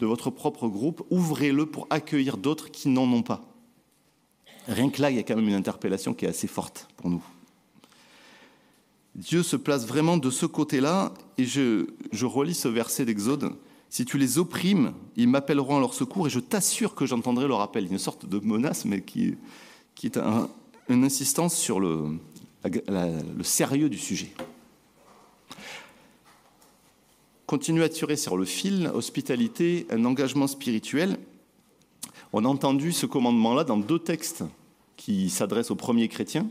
de 0.00 0.06
votre 0.06 0.30
propre 0.30 0.68
groupe, 0.68 1.06
ouvrez-le 1.10 1.66
pour 1.66 1.86
accueillir 1.90 2.36
d'autres 2.36 2.70
qui 2.70 2.88
n'en 2.88 3.04
ont 3.12 3.22
pas. 3.22 3.53
Rien 4.66 4.88
que 4.88 5.02
là, 5.02 5.10
il 5.10 5.16
y 5.16 5.20
a 5.20 5.22
quand 5.22 5.36
même 5.36 5.48
une 5.48 5.54
interpellation 5.54 6.14
qui 6.14 6.24
est 6.24 6.28
assez 6.28 6.46
forte 6.46 6.88
pour 6.96 7.10
nous. 7.10 7.22
Dieu 9.14 9.42
se 9.42 9.56
place 9.56 9.86
vraiment 9.86 10.16
de 10.16 10.30
ce 10.30 10.46
côté-là, 10.46 11.12
et 11.38 11.44
je, 11.44 11.86
relis 12.24 12.54
ce 12.54 12.68
verset 12.68 13.04
d'Exode. 13.04 13.52
Si 13.90 14.04
tu 14.04 14.18
les 14.18 14.38
opprimes, 14.38 14.92
ils 15.16 15.28
m'appelleront 15.28 15.76
à 15.76 15.80
leur 15.80 15.94
secours, 15.94 16.26
et 16.26 16.30
je 16.30 16.40
t'assure 16.40 16.94
que 16.94 17.06
j'entendrai 17.06 17.46
leur 17.46 17.60
appel. 17.60 17.86
Une 17.90 17.98
sorte 17.98 18.26
de 18.26 18.40
menace, 18.40 18.84
mais 18.84 19.02
qui, 19.02 19.36
est 20.02 20.16
un, 20.16 20.48
une 20.88 21.04
insistance 21.04 21.54
sur 21.54 21.78
le, 21.78 22.18
le 22.64 23.42
sérieux 23.44 23.88
du 23.88 23.98
sujet. 23.98 24.32
Continue 27.46 27.82
à 27.82 27.88
tirer 27.88 28.16
sur 28.16 28.36
le 28.36 28.46
fil, 28.46 28.90
hospitalité, 28.94 29.86
un 29.90 30.04
engagement 30.06 30.46
spirituel. 30.46 31.18
On 32.36 32.44
a 32.44 32.48
entendu 32.48 32.90
ce 32.90 33.06
commandement-là 33.06 33.62
dans 33.62 33.76
deux 33.76 34.00
textes 34.00 34.42
qui 34.96 35.30
s'adressent 35.30 35.70
aux 35.70 35.76
premiers 35.76 36.08
chrétiens. 36.08 36.48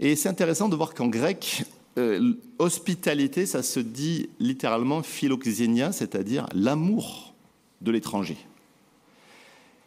Et 0.00 0.16
c'est 0.16 0.28
intéressant 0.28 0.68
de 0.68 0.76
voir 0.76 0.92
qu'en 0.92 1.08
grec, 1.08 1.64
euh, 1.96 2.34
hospitalité, 2.58 3.46
ça 3.46 3.62
se 3.62 3.80
dit 3.80 4.28
littéralement 4.38 5.02
philoxénia, 5.02 5.92
c'est-à-dire 5.92 6.46
l'amour 6.52 7.32
de 7.80 7.90
l'étranger. 7.90 8.36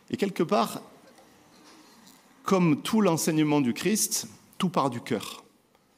Et 0.09 0.17
quelque 0.17 0.41
part, 0.41 0.81
comme 2.41 2.81
tout 2.81 3.01
l'enseignement 3.01 3.61
du 3.61 3.75
Christ, 3.75 4.27
tout 4.57 4.69
part 4.69 4.89
du 4.89 5.01
cœur. 5.01 5.43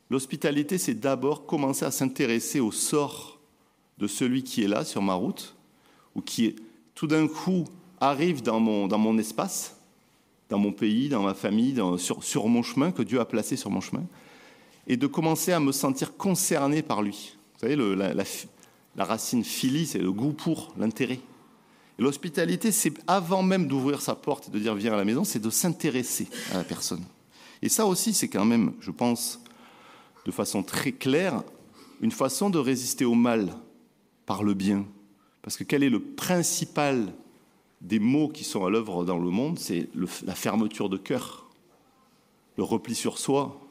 L'hospitalité, 0.10 0.78
c'est 0.78 0.96
d'abord 0.96 1.46
commencer 1.46 1.86
à 1.86 1.92
s'intéresser 1.92 2.60
au 2.60 2.74
sort 2.74 3.40
de 4.00 4.08
celui 4.08 4.44
qui 4.44 4.66
est 4.66 4.68
là 4.68 4.84
sur 4.84 5.02
ma 5.02 5.14
route, 5.14 5.56
ou 6.14 6.20
qui 6.20 6.58
tout 6.94 7.08
d'un 7.08 7.30
coup 7.30 7.64
arrive 8.00 8.42
dans 8.42 8.60
mon, 8.60 8.88
dans 8.88 8.98
mon 8.98 9.18
espace, 9.18 9.76
dans 10.50 10.60
mon 10.60 10.72
pays, 10.72 11.10
dans 11.10 11.24
ma 11.24 11.34
famille, 11.34 11.82
sur, 11.98 12.24
sur 12.24 12.48
mon 12.48 12.64
chemin, 12.64 12.92
que 12.92 13.02
Dieu 13.02 13.20
a 13.20 13.26
placé 13.26 13.56
sur 13.56 13.70
mon 13.70 13.82
chemin, 13.82 14.04
et 14.88 14.98
de 14.98 15.08
commencer 15.08 15.52
à 15.52 15.60
me 15.60 15.72
sentir 15.72 16.16
concerné 16.18 16.82
par 16.82 17.02
lui. 17.02 17.36
Vous 17.56 17.68
savez, 17.68 17.76
la, 17.76 19.06
racine 19.06 19.44
philie, 19.44 19.88
c'est 19.88 20.00
le 20.00 20.12
goût 20.12 20.34
pour, 20.34 20.74
l'intérêt. 20.78 21.20
Et 21.98 22.02
l'hospitalité, 22.02 22.72
c'est 22.72 22.94
avant 23.08 23.42
même 23.42 23.68
d'ouvrir 23.68 24.02
sa 24.02 24.16
porte 24.16 24.50
et 24.50 24.52
de 24.52 24.60
dire 24.60 24.76
viens 24.76 24.94
à 24.94 24.98
la 24.98 25.06
maison, 25.06 25.24
c'est 25.24 25.40
de 25.40 25.50
s'intéresser 25.50 26.28
à 26.54 26.58
la 26.58 26.64
personne. 26.64 27.04
Et 27.62 27.70
ça 27.70 27.86
aussi, 27.86 28.14
c'est 28.14 28.28
quand 28.28 28.46
même, 28.46 28.74
je 28.82 28.92
pense, 28.92 29.40
de 30.26 30.32
façon 30.32 30.62
très 30.62 30.92
claire, 30.92 31.42
une 32.02 32.12
façon 32.12 32.50
de 32.50 32.60
résister 32.60 33.06
au 33.06 33.16
mal 33.16 33.54
par 34.26 34.44
le 34.44 34.54
bien. 34.54 34.86
Parce 35.42 35.56
que 35.56 35.64
quel 35.64 35.84
est 35.84 35.90
le 35.90 36.02
principal 36.02 37.14
des 37.86 38.00
mots 38.00 38.28
qui 38.28 38.44
sont 38.44 38.66
à 38.66 38.70
l'œuvre 38.70 39.06
dans 39.06 39.20
le 39.20 39.30
monde 39.30 39.60
C'est 39.60 39.88
la 40.26 40.36
fermeture 40.36 40.90
de 40.90 40.98
cœur, 40.98 41.46
le 42.58 42.64
repli 42.64 42.96
sur 42.96 43.20
soi, 43.20 43.62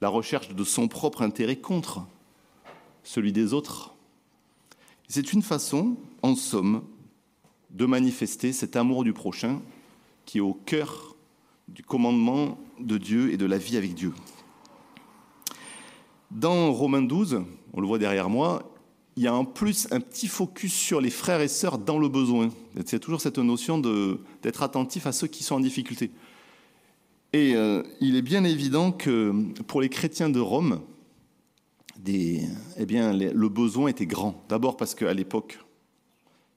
la 0.00 0.08
recherche 0.08 0.50
de 0.50 0.64
son 0.64 0.86
propre 0.86 1.22
intérêt 1.22 1.56
contre 1.56 2.02
celui 3.02 3.32
des 3.32 3.54
autres. 3.54 3.94
C'est 5.08 5.32
une 5.32 5.42
façon, 5.42 5.96
en 6.20 6.34
somme, 6.34 6.82
de 7.70 7.86
manifester 7.86 8.52
cet 8.52 8.76
amour 8.76 9.02
du 9.02 9.14
prochain 9.14 9.60
qui 10.26 10.38
est 10.38 10.42
au 10.42 10.54
cœur 10.54 11.16
du 11.68 11.82
commandement 11.82 12.58
de 12.80 12.98
Dieu 12.98 13.32
et 13.32 13.38
de 13.38 13.46
la 13.46 13.56
vie 13.56 13.78
avec 13.78 13.94
Dieu. 13.94 14.12
Dans 16.30 16.70
Romains 16.72 17.02
12, 17.02 17.42
on 17.72 17.80
le 17.80 17.86
voit 17.86 17.98
derrière 17.98 18.28
moi, 18.28 18.71
il 19.16 19.22
y 19.22 19.26
a 19.26 19.34
en 19.34 19.44
plus 19.44 19.88
un 19.90 20.00
petit 20.00 20.28
focus 20.28 20.72
sur 20.72 21.00
les 21.00 21.10
frères 21.10 21.40
et 21.40 21.48
sœurs 21.48 21.78
dans 21.78 21.98
le 21.98 22.08
besoin. 22.08 22.50
C'est 22.86 22.98
toujours 22.98 23.20
cette 23.20 23.38
notion 23.38 23.78
d'être 24.42 24.62
attentif 24.62 25.06
à 25.06 25.12
ceux 25.12 25.26
qui 25.26 25.42
sont 25.42 25.56
en 25.56 25.60
difficulté. 25.60 26.10
Et 27.34 27.54
euh, 27.54 27.82
il 28.00 28.16
est 28.16 28.22
bien 28.22 28.44
évident 28.44 28.92
que 28.92 29.32
pour 29.66 29.80
les 29.80 29.88
chrétiens 29.88 30.30
de 30.30 30.40
Rome, 30.40 30.80
eh 32.06 32.46
le 32.76 33.48
besoin 33.48 33.88
était 33.88 34.06
grand. 34.06 34.42
D'abord 34.48 34.76
parce 34.76 34.94
qu'à 34.94 35.14
l'époque, 35.14 35.58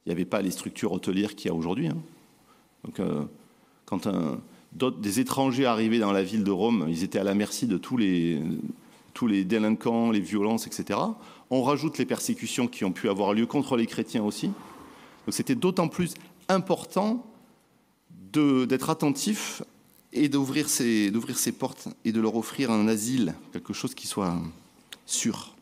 il 0.06 0.10
n'y 0.10 0.14
avait 0.14 0.26
pas 0.26 0.42
les 0.42 0.52
structures 0.52 0.92
hôtelières 0.92 1.36
qu'il 1.36 1.50
y 1.50 1.52
a 1.52 1.56
aujourd'hui. 1.56 1.88
Hein. 1.88 1.98
Donc, 2.84 3.00
euh, 3.00 3.24
quand 3.86 4.08
des 5.00 5.20
étrangers 5.20 5.66
arrivaient 5.66 6.00
dans 6.00 6.12
la 6.12 6.24
ville 6.24 6.44
de 6.44 6.52
Rome, 6.52 6.86
ils 6.90 7.04
étaient 7.04 7.20
à 7.20 7.24
la 7.24 7.36
merci 7.36 7.68
de 7.68 7.78
tous 7.78 7.98
les, 7.98 8.42
tous 9.16 9.26
les 9.28 9.46
délinquants, 9.46 10.12
les 10.12 10.20
violences, 10.20 10.68
etc. 10.68 11.00
On 11.50 11.64
rajoute 11.64 11.98
les 11.98 12.06
persécutions 12.06 12.68
qui 12.68 12.84
ont 12.84 12.92
pu 12.92 13.10
avoir 13.10 13.34
lieu 13.34 13.48
contre 13.48 13.78
les 13.78 13.88
chrétiens 13.88 14.24
aussi. 14.24 14.48
Donc 14.48 15.32
c'était 15.32 15.56
d'autant 15.56 15.88
plus 15.88 16.14
important 16.50 17.26
d'être 18.34 18.90
attentif 18.90 19.64
et 20.12 20.28
d'ouvrir 20.28 20.68
ses, 20.68 21.12
ses 21.34 21.52
portes 21.54 21.88
et 22.04 22.12
de 22.12 22.20
leur 22.20 22.36
offrir 22.36 22.70
un 22.70 22.90
asile, 22.90 23.34
quelque 23.54 23.74
chose 23.74 23.96
qui 23.96 24.06
soit 24.06 24.36
sûr. 25.06 25.56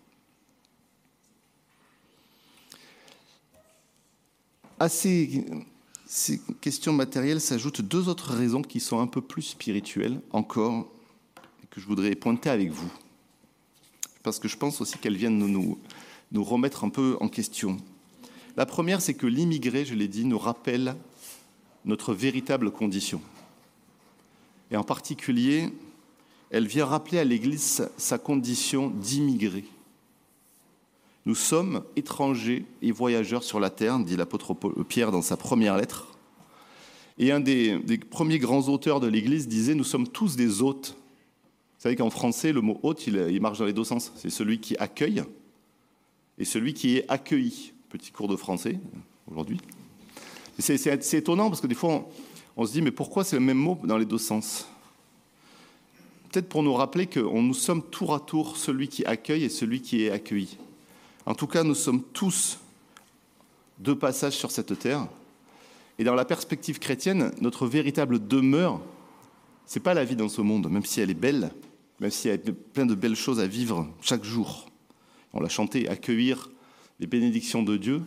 À 4.80 4.90
ces, 4.90 5.46
ces 6.08 6.42
questions 6.60 6.94
matérielles 6.94 7.40
s'ajoutent 7.40 7.82
deux 7.82 8.10
autres 8.10 8.34
raisons 8.34 8.64
qui 8.64 8.80
sont 8.80 9.00
un 9.00 9.08
peu 9.08 9.22
plus 9.22 9.44
spirituelles 9.44 10.20
encore 10.32 10.92
et 11.64 11.68
que 11.68 11.80
je 11.80 11.86
voudrais 11.86 12.16
pointer 12.16 12.50
avec 12.50 12.72
vous. 12.72 12.92
Parce 14.24 14.40
que 14.40 14.48
je 14.48 14.58
pense 14.58 14.80
aussi 14.80 14.98
qu'elles 14.98 15.18
viennent 15.18 15.38
nous, 15.38 15.78
nous, 16.32 16.44
remettre 16.44 16.86
un 16.86 16.90
peu 16.90 17.18
en 17.20 17.28
question. 17.28 17.78
La 18.56 18.66
première, 18.66 19.02
c'est 19.02 19.14
que 19.14 19.28
l'immigré, 19.28 19.84
je 19.86 19.94
l'ai 19.94 20.08
dit, 20.08 20.26
nous 20.26 20.40
rappelle 20.40 20.96
notre 21.86 22.14
véritable 22.14 22.72
condition. 22.72 23.22
Et 24.72 24.78
en 24.78 24.84
particulier, 24.84 25.70
elle 26.50 26.68
vient 26.68 26.86
rappeler 26.86 27.20
à 27.20 27.24
l'Église 27.26 27.90
sa 27.98 28.18
condition 28.18 28.90
d'immigré. 28.90 29.66
Nous 31.26 31.36
sommes 31.36 31.84
étrangers 31.96 32.66
et 32.82 32.92
voyageurs 32.92 33.44
sur 33.44 33.60
la 33.60 33.70
terre, 33.70 34.00
dit 34.00 34.16
l'apôtre 34.16 34.54
Pierre 34.88 35.12
dans 35.12 35.22
sa 35.22 35.38
première 35.38 35.78
lettre. 35.78 36.08
Et 37.18 37.32
un 37.32 37.40
des, 37.40 37.80
des 37.80 37.98
premiers 37.98 38.40
grands 38.40 38.68
auteurs 38.70 39.00
de 39.00 39.08
l'Église 39.08 39.48
disait, 39.48 39.76
nous 39.76 39.84
sommes 39.84 40.08
tous 40.08 40.36
des 40.36 40.62
hôtes. 40.62 40.98
Vous 41.84 41.90
savez 41.90 41.98
qu'en 41.98 42.10
français, 42.10 42.54
le 42.54 42.62
mot 42.62 42.80
hôte, 42.82 43.08
il, 43.08 43.42
marche 43.42 43.60
dans 43.60 43.66
les 43.66 43.74
deux 43.74 43.84
sens. 43.84 44.14
C'est 44.16 44.30
celui 44.30 44.62
qui 44.62 44.78
accueille 44.78 45.22
et 46.38 46.46
celui 46.46 46.74
qui 46.74 46.96
est 46.96 47.06
accueilli. 47.12 47.74
Petit 47.90 48.10
cours 48.10 48.30
de 48.30 48.38
français 48.38 48.80
aujourd'hui. 49.30 49.60
C'est 50.58 51.14
étonnant 51.14 51.50
parce 51.50 51.60
que 51.60 51.68
des 51.68 51.76
fois, 51.76 51.90
on, 51.90 52.06
on 52.56 52.66
se 52.66 52.72
dit, 52.72 52.82
mais 52.82 52.92
pourquoi 52.92 53.26
c'est 53.26 53.36
le 53.36 53.42
même 53.42 53.58
mot 53.58 53.78
dans 53.84 53.98
les 53.98 54.06
deux 54.06 54.18
sens? 54.18 54.66
Peut-être 56.32 56.48
pour 56.48 56.64
nous 56.64 56.74
rappeler 56.74 57.06
que 57.06 57.20
nous 57.20 57.54
sommes 57.54 57.84
tour 57.84 58.14
à 58.14 58.22
tour 58.22 58.56
celui 58.56 58.88
qui 58.88 59.04
accueille 59.04 59.44
et 59.44 59.50
celui 59.50 59.82
qui 59.82 60.06
est 60.06 60.10
accueilli. 60.10 60.58
En 61.26 61.36
tout 61.36 61.48
cas, 61.48 61.64
nous 61.64 61.76
sommes 61.76 62.02
tous 62.14 62.60
de 63.80 63.92
passage 63.92 64.38
sur 64.38 64.52
cette 64.52 64.80
terre. 64.80 65.06
Et 66.00 66.06
dans 66.06 66.16
la 66.16 66.24
perspective 66.24 66.80
chrétienne, 66.80 67.34
notre 67.42 67.68
véritable 67.68 68.26
demeure, 68.26 68.80
c'est 69.66 69.82
pas 69.82 69.94
la 69.94 70.06
vie 70.06 70.16
dans 70.16 70.30
ce 70.30 70.40
monde, 70.40 70.72
même 70.72 70.86
si 70.86 71.02
elle 71.02 71.10
est 71.10 71.14
belle, 71.14 71.52
même 72.04 72.12
s'il 72.12 72.32
y 72.32 72.34
a 72.34 72.38
plein 72.74 72.86
de 72.86 72.96
belles 72.96 73.16
choses 73.16 73.40
à 73.40 73.48
vivre 73.48 73.88
chaque 74.02 74.26
jour. 74.26 74.66
On 75.32 75.40
l'a 75.40 75.48
chanté, 75.48 75.88
accueillir 75.88 76.52
les 77.00 77.08
bénédictions 77.08 77.64
de 77.64 77.78
Dieu 77.78 78.02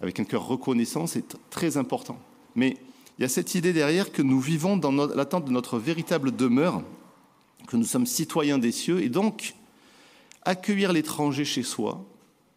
avec 0.00 0.18
un 0.18 0.24
cœur 0.24 0.44
reconnaissant, 0.44 1.06
c'est 1.06 1.36
très 1.48 1.76
important. 1.76 2.18
Mais 2.56 2.76
il 3.16 3.22
y 3.22 3.24
a 3.24 3.28
cette 3.28 3.54
idée 3.54 3.72
derrière 3.72 4.10
que 4.10 4.22
nous 4.22 4.40
vivons 4.40 4.76
dans 4.76 4.90
l'attente 4.90 5.44
de 5.44 5.52
notre 5.52 5.78
véritable 5.78 6.34
demeure, 6.34 6.82
que 7.68 7.76
nous 7.76 7.84
sommes 7.84 8.06
citoyens 8.06 8.58
des 8.58 8.72
cieux, 8.72 9.00
et 9.00 9.08
donc 9.08 9.54
accueillir 10.42 10.92
l'étranger 10.92 11.44
chez 11.44 11.62
soi, 11.62 12.04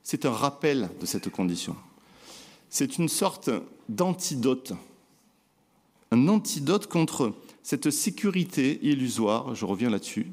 c'est 0.01 0.25
un 0.25 0.31
rappel 0.31 0.89
de 0.99 1.05
cette 1.05 1.29
condition. 1.29 1.75
C'est 2.71 2.97
une 2.97 3.07
sorte 3.07 3.51
d'antidote, 3.87 4.73
un 6.09 6.27
antidote 6.27 6.87
contre 6.87 7.35
cette 7.61 7.91
sécurité 7.91 8.79
illusoire, 8.81 9.53
je 9.53 9.63
reviens 9.65 9.91
là-dessus, 9.91 10.31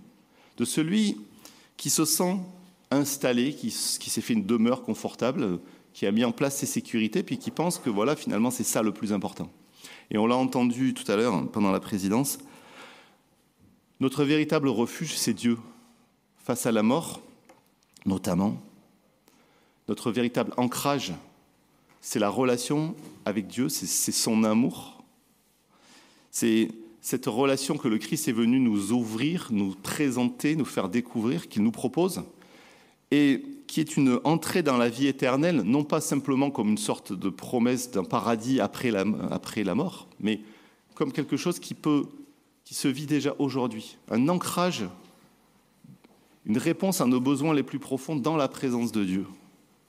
de 0.57 0.65
celui 0.65 1.17
qui 1.77 1.91
se 1.91 2.05
sent 2.05 2.37
installé, 2.91 3.55
qui, 3.55 3.71
s'est 3.71 4.21
fait 4.21 4.33
une 4.33 4.47
demeure 4.47 4.83
confortable, 4.83 5.59
qui 5.93 6.07
a 6.07 6.13
mis 6.13 6.25
en 6.25 6.33
place 6.33 6.57
ses 6.57 6.67
sécurités, 6.67 7.23
puis 7.23 7.39
qui 7.39 7.51
pense 7.51 7.79
que 7.79 7.91
voilà, 7.91 8.17
finalement, 8.17 8.51
c'est 8.51 8.65
ça 8.65 8.83
le 8.83 8.93
plus 8.93 9.13
important. 9.13 9.51
Et 10.11 10.19
on 10.19 10.27
l'a 10.27 10.37
entendu 10.37 10.95
tout 10.95 11.11
à 11.11 11.17
l'heure 11.17 11.49
pendant 11.51 11.73
la 11.73 11.81
présidence, 11.81 12.39
notre 13.99 14.25
véritable 14.25 14.69
refuge, 14.69 15.17
c'est 15.17 15.33
Dieu. 15.33 15.59
Face 16.39 16.67
à 16.67 16.73
la 16.73 16.83
mort, 16.83 17.21
notamment, 18.05 18.61
notre 19.89 20.13
véritable 20.13 20.53
ancrage, 20.57 21.13
c'est 22.01 22.19
la 22.19 22.29
relation 22.29 22.95
avec 23.25 23.49
Dieu, 23.49 23.69
c'est 23.69 24.13
son 24.13 24.45
amour. 24.45 25.03
C'est 26.31 26.69
cette 27.07 27.27
relation 27.27 27.77
que 27.77 27.87
le 27.87 27.99
Christ 27.99 28.27
est 28.27 28.33
venu 28.33 28.59
nous 28.59 28.91
ouvrir, 28.91 29.47
nous 29.53 29.77
présenter, 29.81 30.57
nous 30.57 30.65
faire 30.65 30.89
découvrir, 30.89 31.49
qu'il 31.49 31.63
nous 31.63 31.71
propose, 31.71 32.25
et 33.13 33.45
qui 33.69 33.79
est 33.79 33.97
une 33.97 34.19
entrée 34.25 34.65
dans 34.65 34.77
la 34.77 34.89
vie 34.89 35.07
éternelle, 35.07 35.63
non 35.63 35.85
pas 35.85 36.01
simplement 36.01 36.51
comme 36.51 36.71
une 36.71 36.79
sorte 36.79 37.13
de 37.13 37.29
promesse 37.29 37.93
d'un 37.93 38.03
paradis 38.03 38.59
après 38.59 38.91
la, 38.91 39.05
mort, 39.05 40.09
mais 40.19 40.41
comme 40.97 41.13
quelque 41.13 41.37
chose 41.37 41.61
qui, 41.61 41.75
peut, 41.75 42.07
qui 42.65 42.75
se 42.75 42.89
vit 42.89 43.07
déjà 43.07 43.37
aujourd'hui, 43.39 43.99
un 44.11 44.29
ancrage, 44.29 44.85
une 46.45 46.59
réponse 46.59 47.01
à 47.01 47.07
nos 47.07 47.21
besoins 47.21 47.55
les 47.55 47.63
plus 47.63 47.79
profonds 47.79 48.17
dans 48.17 48.37
la 48.37 48.49
présence 48.49 48.91
de 48.91 49.05
Dieu. 49.05 49.27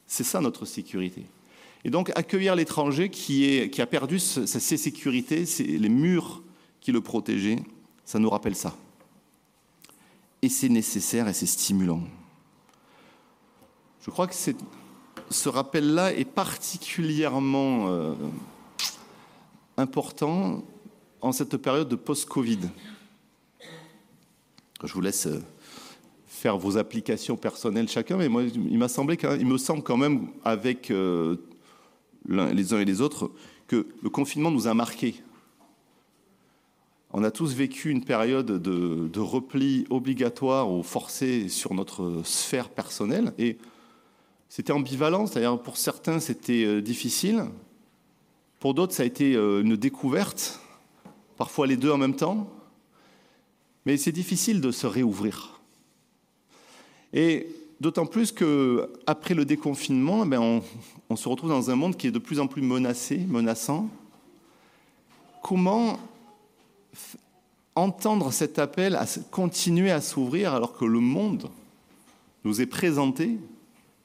C'est 0.06 0.24
ça 0.24 0.40
notre 0.40 0.66
sécurité. 0.66 1.24
Et 1.84 1.90
donc 1.90 2.12
accueillir 2.14 2.56
l'étranger 2.56 3.10
qui, 3.10 3.72
qui 3.72 3.82
a 3.82 3.88
perdu 3.88 4.20
ses 4.20 4.78
sécurités, 4.78 5.46
les 5.58 5.90
murs 5.90 6.44
le 6.92 7.02
protégeaient, 7.02 7.60
ça 8.06 8.20
nous 8.20 8.30
rappelle 8.30 8.56
ça. 8.56 8.76
Et 10.42 10.50
c'est 10.50 10.70
nécessaire 10.70 11.28
et 11.28 11.34
c'est 11.34 11.46
stimulant. 11.46 12.02
Je 14.02 14.12
crois 14.12 14.28
que 14.28 14.36
ce 15.30 15.50
rappel-là 15.50 16.14
est 16.14 16.26
particulièrement 16.26 17.90
euh, 17.90 18.14
important 19.76 20.64
en 21.22 21.32
cette 21.32 21.58
période 21.58 21.90
de 21.90 21.96
post-Covid. 21.96 22.60
Je 24.84 24.94
vous 24.94 25.02
laisse 25.02 25.28
euh, 25.28 25.42
faire 26.26 26.58
vos 26.58 26.78
applications 26.78 27.36
personnelles 27.36 27.90
chacun, 27.90 28.16
mais 28.16 28.30
moi, 28.30 28.44
il 28.44 28.78
me 28.78 28.88
semble 28.88 29.18
quand 29.84 29.98
même, 29.98 30.28
avec 30.46 30.92
euh, 30.92 31.36
les 32.28 32.74
uns 32.74 32.80
et 32.80 32.86
les 32.86 33.02
autres, 33.02 33.32
que 33.68 33.88
le 34.02 34.10
confinement 34.10 34.52
nous 34.52 34.68
a 34.68 34.74
marqués. 34.74 35.16
On 37.20 37.24
a 37.24 37.32
tous 37.32 37.56
vécu 37.56 37.90
une 37.90 38.04
période 38.04 38.62
de, 38.62 39.20
repli 39.20 39.88
obligatoire 39.90 40.72
ou 40.72 40.84
forcé 40.84 41.50
sur 41.50 41.74
notre 41.74 42.22
sphère 42.24 42.70
personnelle, 42.70 43.34
et 43.40 43.58
c'était 44.50 44.72
ambivalent, 44.72 45.26
c'est-à-dire 45.26 45.60
pour 45.60 45.78
certains 45.78 46.20
c'était 46.20 46.64
euh, 46.64 46.80
difficile, 46.80 47.46
pour 48.60 48.76
d'autres 48.76 48.94
ça 48.94 49.02
a 49.02 49.08
été 49.08 49.34
euh, 49.34 49.64
une 49.64 49.76
découverte, 49.76 50.62
parfois 51.38 51.66
les 51.66 51.76
deux 51.76 51.90
en 51.90 51.98
même 51.98 52.16
temps, 52.16 52.48
mais 53.88 53.98
c'est 53.98 54.12
difficile 54.12 54.62
de 54.62 54.70
se 54.70 54.86
réouvrir. 54.86 55.60
Et 57.14 57.48
d'autant 57.82 58.06
plus 58.06 58.32
qu'après 58.32 59.34
le 59.34 59.44
déconfinement, 59.44 60.24
eh 60.24 60.38
on, 60.38 60.62
on, 61.10 61.16
se 61.16 61.28
retrouve 61.28 61.50
dans 61.50 61.72
un 61.72 61.76
monde 61.76 61.98
qui 61.98 62.06
est 62.06 62.12
de 62.12 62.20
plus 62.20 62.40
en 62.40 62.46
plus 62.46 62.62
menacé, 62.62 63.18
menaçant. 63.18 63.90
Comment 65.42 65.98
entendre 67.78 68.32
cet 68.32 68.58
appel 68.58 68.96
à 68.96 69.06
continuer 69.30 69.92
à 69.92 70.02
s'ouvrir 70.02 70.54
alors 70.54 70.76
que 70.76 70.86
le 70.86 71.00
monde 71.00 71.50
nous 72.44 72.60
est 72.60 72.66
présenté 72.66 73.38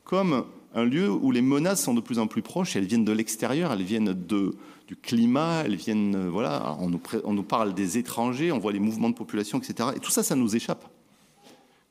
comme 0.04 0.44
un 0.75 0.84
lieu 0.84 1.11
où 1.11 1.30
les 1.30 1.42
menaces 1.42 1.82
sont 1.82 1.94
de 1.94 2.00
plus 2.00 2.18
en 2.18 2.26
plus 2.26 2.42
proches. 2.42 2.76
Elles 2.76 2.87
viennent 2.87 3.04
de 3.04 3.12
l'extérieur, 3.12 3.72
elles 3.72 3.82
viennent 3.82 4.12
du 4.12 4.96
climat, 5.00 5.62
elles 5.64 5.76
viennent. 5.76 6.28
Voilà, 6.28 6.76
on 6.80 6.90
nous, 7.32 7.42
parle 7.42 7.75
des 7.75 7.99
étrangers, 7.99 8.52
on 8.52 8.58
voit 8.58 8.72
les 8.72 8.78
mouvements 8.78 9.11
de 9.11 9.14
population, 9.14 9.58
etc. 9.58 9.90
Et 9.96 10.00
tout 10.00 10.11
ça, 10.11 10.22
ça 10.22 10.34
nous 10.34 10.54
échappe. 10.54 10.87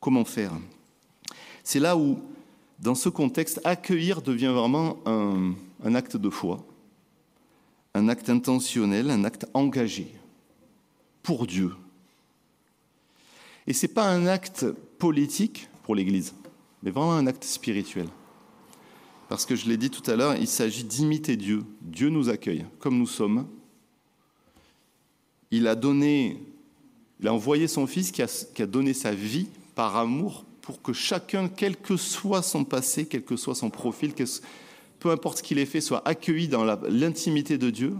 Comment 0.00 0.24
faire? 0.24 0.52
C'est 1.64 1.80
là 1.80 1.96
où, 1.96 2.18
dans 2.78 2.94
ce 2.94 3.08
contexte, 3.08 3.60
accueillir 3.64 4.22
devient 4.22 4.52
vraiment 4.54 4.98
un 5.06 5.94
acte 5.94 6.16
de 6.16 6.30
foi, 6.30 6.64
un 7.94 8.08
acte 8.08 8.30
intentionnel, 8.30 9.10
un 9.10 9.24
acte 9.24 9.46
engagé 9.54 10.12
pour 11.22 11.46
Dieu. 11.46 11.72
Et 13.66 13.72
ce 13.72 13.86
n'est 13.86 13.92
pas 13.92 14.08
un 14.08 14.26
acte 14.26 14.66
politique 14.98 15.68
pour 15.84 15.94
l'Église 15.94 16.34
mais 16.82 16.90
vraiment 16.90 17.14
un 17.14 17.26
acte 17.26 17.44
spirituel. 17.44 18.06
Parce 19.28 19.46
que 19.46 19.56
je 19.56 19.66
l'ai 19.66 19.76
dit 19.76 19.90
tout 19.90 20.08
à 20.10 20.16
l'heure, 20.16 20.36
il 20.36 20.48
s'agit 20.48 20.84
d'imiter 20.84 21.36
Dieu. 21.36 21.62
Dieu 21.80 22.10
nous 22.10 22.28
accueille 22.28 22.66
comme 22.78 22.98
nous 22.98 23.06
sommes. 23.06 23.46
Il 25.50 25.66
a 25.66 25.74
donné, 25.74 26.42
il 27.20 27.28
a 27.28 27.32
envoyé 27.32 27.68
son 27.68 27.86
Fils 27.86 28.10
qui 28.10 28.22
a, 28.22 28.46
qui 28.54 28.62
a 28.62 28.66
donné 28.66 28.94
sa 28.94 29.14
vie 29.14 29.48
par 29.74 29.96
amour 29.96 30.44
pour 30.60 30.82
que 30.82 30.92
chacun, 30.92 31.48
quel 31.48 31.76
que 31.76 31.96
soit 31.96 32.42
son 32.42 32.64
passé, 32.64 33.06
quel 33.06 33.22
que 33.22 33.36
soit 33.36 33.54
son 33.54 33.70
profil, 33.70 34.12
peu 34.98 35.10
importe 35.10 35.38
ce 35.38 35.42
qu'il 35.42 35.58
ait 35.58 35.66
fait, 35.66 35.80
soit 35.80 36.06
accueilli 36.06 36.48
dans 36.48 36.64
l'intimité 36.64 37.58
de 37.58 37.70
Dieu. 37.70 37.94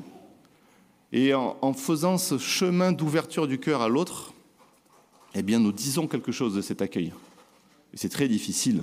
Et 1.13 1.35
en, 1.35 1.73
faisant 1.75 2.17
ce 2.17 2.39
chemin 2.39 2.93
d'ouverture 2.93 3.47
du 3.47 3.59
cœur 3.59 3.83
à 3.83 3.89
l'autre, 3.89 4.33
eh 5.35 5.43
bien, 5.43 5.59
nous 5.59 5.73
disons 5.73 6.09
quelque 6.09 6.33
chose 6.33 6.55
de 6.55 6.63
cet 6.63 6.81
accueil. 6.81 7.13
C'est 7.95 8.09
très 8.09 8.29
difficile. 8.29 8.83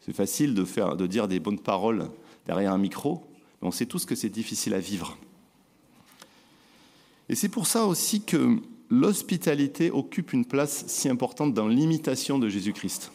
C'est 0.00 0.12
facile 0.12 0.54
de, 0.54 0.64
faire, 0.64 0.96
de 0.96 1.06
dire 1.06 1.28
des 1.28 1.38
bonnes 1.38 1.60
paroles 1.60 2.10
derrière 2.46 2.72
un 2.72 2.78
micro, 2.78 3.24
mais 3.60 3.68
on 3.68 3.70
sait 3.70 3.86
tous 3.86 4.04
que 4.04 4.16
c'est 4.16 4.28
difficile 4.28 4.74
à 4.74 4.80
vivre. 4.80 5.16
Et 7.28 7.34
c'est 7.34 7.48
pour 7.48 7.66
ça 7.66 7.86
aussi 7.86 8.22
que 8.22 8.56
l'hospitalité 8.90 9.90
occupe 9.90 10.32
une 10.32 10.44
place 10.44 10.84
si 10.88 11.08
importante 11.08 11.54
dans 11.54 11.68
l'imitation 11.68 12.38
de 12.38 12.48
Jésus-Christ. 12.48 13.12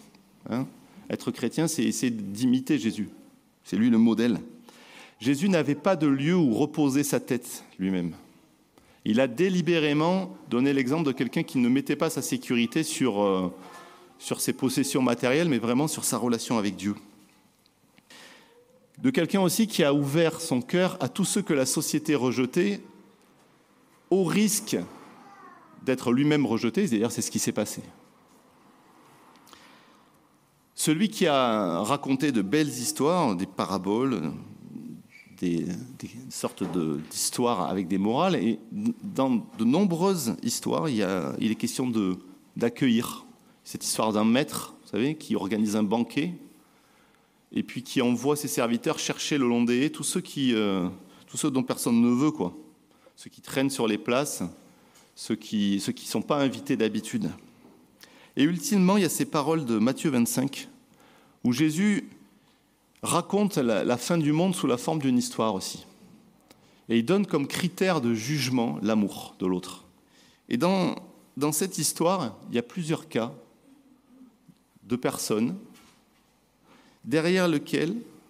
Hein 0.49 0.67
Être 1.09 1.31
chrétien, 1.31 1.67
c'est 1.67 1.83
essayer 1.83 2.11
d'imiter 2.11 2.77
Jésus. 2.77 3.09
C'est 3.63 3.75
lui 3.75 3.89
le 3.89 3.97
modèle. 3.97 4.39
Jésus 5.23 5.47
n'avait 5.47 5.73
pas 5.73 5.95
de 5.95 6.05
lieu 6.05 6.35
où 6.35 6.53
reposer 6.53 7.01
sa 7.01 7.21
tête 7.21 7.63
lui-même. 7.79 8.13
Il 9.05 9.21
a 9.21 9.27
délibérément 9.27 10.35
donné 10.49 10.73
l'exemple 10.73 11.05
de 11.05 11.13
quelqu'un 11.13 11.43
qui 11.43 11.59
ne 11.59 11.69
mettait 11.69 11.95
pas 11.95 12.09
sa 12.09 12.21
sécurité 12.21 12.83
sur, 12.83 13.23
euh, 13.23 13.49
sur 14.19 14.41
ses 14.41 14.51
possessions 14.51 15.01
matérielles, 15.01 15.47
mais 15.47 15.59
vraiment 15.59 15.87
sur 15.87 16.03
sa 16.03 16.17
relation 16.17 16.57
avec 16.57 16.75
Dieu. 16.75 16.95
De 18.97 19.11
quelqu'un 19.11 19.39
aussi 19.39 19.65
qui 19.65 19.85
a 19.85 19.93
ouvert 19.93 20.41
son 20.41 20.61
cœur 20.61 20.97
à 20.99 21.07
tous 21.07 21.23
ceux 21.23 21.41
que 21.41 21.53
la 21.53 21.65
société 21.65 22.15
rejetait, 22.15 22.81
au 24.09 24.25
risque 24.25 24.75
d'être 25.83 26.11
lui-même 26.11 26.45
rejeté, 26.45 26.85
c'est-à-dire 26.85 27.13
c'est 27.13 27.21
ce 27.21 27.31
qui 27.31 27.39
s'est 27.39 27.53
passé. 27.53 27.81
Celui 30.75 31.07
qui 31.07 31.27
a 31.27 31.79
raconté 31.79 32.33
de 32.33 32.41
belles 32.41 32.67
histoires, 32.67 33.37
des 33.37 33.45
paraboles, 33.45 34.33
des, 35.43 35.65
sortes 36.29 36.63
d'histoires 37.09 37.69
avec 37.69 37.87
des 37.87 37.97
morales, 37.97 38.35
et 38.35 38.59
dans 38.71 39.45
de 39.57 39.63
nombreuses 39.63 40.35
histoires, 40.43 40.89
il, 40.89 40.97
y 40.97 41.03
a, 41.03 41.33
il 41.39 41.51
est 41.51 41.55
question 41.55 41.91
d'accueillir, 42.55 43.25
cette 43.63 43.83
histoire 43.83 44.13
d'un 44.13 44.25
maître, 44.25 44.75
vous 44.83 44.89
savez, 44.89 45.15
qui 45.15 45.35
organise 45.35 45.75
un 45.75 45.83
banquet 45.83 46.33
et 47.53 47.63
puis 47.63 47.83
qui 47.83 48.01
envoie 48.01 48.35
ses 48.35 48.47
serviteurs 48.47 48.99
chercher 48.99 49.37
le 49.37 49.47
long 49.47 49.63
des 49.63 49.85
haies 49.85 49.89
tous 49.89 50.03
ceux, 50.03 50.21
qui, 50.21 50.53
euh, 50.53 50.87
tous 51.27 51.37
ceux 51.37 51.51
dont 51.51 51.63
personne 51.63 52.01
ne 52.01 52.09
veut, 52.09 52.31
quoi. 52.31 52.55
Ceux 53.15 53.29
qui 53.29 53.41
traînent 53.41 53.69
sur 53.69 53.87
les 53.87 53.99
places, 53.99 54.43
ceux 55.15 55.35
qui 55.35 55.75
ne 55.75 55.79
ceux 55.79 55.91
qui 55.91 56.07
sont 56.07 56.23
pas 56.23 56.37
invités 56.37 56.75
d'habitude. 56.75 57.29
Et 58.35 58.43
ultimement, 58.43 58.97
il 58.97 59.03
y 59.03 59.05
a 59.05 59.09
ces 59.09 59.25
paroles 59.25 59.65
de 59.65 59.77
Matthieu 59.77 60.09
25, 60.09 60.67
où 61.43 61.53
Jésus 61.53 62.09
raconte 63.03 63.57
la, 63.57 63.97
fin 63.97 64.17
du 64.17 64.31
monde 64.31 64.55
sous 64.55 64.65
la 64.65 64.77
forme 64.77 64.99
d'une 64.99 65.17
histoire 65.17 65.53
aussi. 65.53 65.85
Et 66.89 66.97
il 66.97 67.05
donne 67.05 67.27
comme 67.27 67.47
critère 67.47 68.01
de 68.01 68.13
jugement 68.13 68.79
l'amour 68.81 69.35
de 69.39 69.45
l'autre. 69.45 69.83
Et 70.49 70.57
dans, 70.57 70.95
cette 71.51 71.77
histoire, 71.77 72.37
il 72.49 72.55
y 72.55 72.59
a 72.59 72.63
plusieurs 72.63 73.07
cas 73.07 73.33
de 74.83 74.95
personnes 74.95 75.55
derrière, 77.05 77.49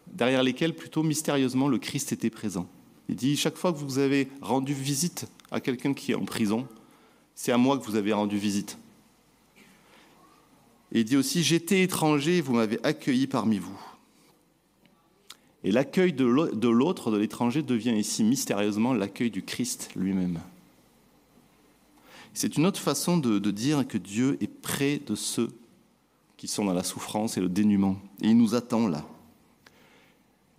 derrière 0.08 0.44
lesquelles, 0.44 0.76
plutôt 0.76 1.04
mystérieusement, 1.04 1.68
le 1.68 1.78
Christ 1.78 2.12
était 2.12 2.30
présent. 2.30 2.68
Il 3.10 3.16
dit, 3.16 3.38
chaque 3.38 3.58
fois 3.58 3.74
que 3.74 3.78
vous 3.78 4.00
avez 4.00 4.30
rendu 4.42 4.74
visite 4.74 5.28
à 5.52 5.60
quelqu'un 5.60 5.94
qui 5.94 6.12
est 6.12 6.16
en 6.16 6.26
prison, 6.26 6.68
c'est 7.36 7.52
à 7.52 7.58
moi 7.58 7.78
que 7.78 7.84
vous 7.84 7.96
avez 7.96 8.14
rendu 8.14 8.38
visite. 8.38 8.78
Et 10.92 11.00
il 11.00 11.06
dit 11.06 11.18
aussi, 11.18 11.44
j'étais 11.44 11.82
étranger, 11.82 12.42
vous 12.42 12.54
m'avez 12.54 12.80
accueilli 12.84 13.28
parmi 13.28 13.58
vous. 13.58 13.80
Et 15.64 15.72
l'accueil 15.72 16.14
de 16.14 16.26
l'autre, 16.26 17.12
de 17.12 17.18
l'étranger, 17.18 17.64
devient 17.64 17.96
ici 17.96 18.24
mystérieusement 18.24 18.94
l'accueil 18.94 19.32
du 19.32 19.44
Christ 19.44 19.92
lui-même. 19.96 20.40
C'est 22.34 22.58
une 22.58 22.66
autre 22.66 22.80
façon 22.80 23.18
de, 23.18 23.40
dire 23.52 23.88
que 23.88 23.98
Dieu 23.98 24.38
est 24.42 24.48
près 24.48 24.98
de 24.98 25.16
ceux 25.16 25.50
qui 26.36 26.48
sont 26.48 26.66
dans 26.66 26.74
la 26.74 26.84
souffrance 26.84 27.38
et 27.38 27.42
le 27.42 27.48
dénuement. 27.48 27.98
Et 28.22 28.30
il 28.30 28.38
nous 28.38 28.56
attend 28.56 28.88
là. 28.88 29.06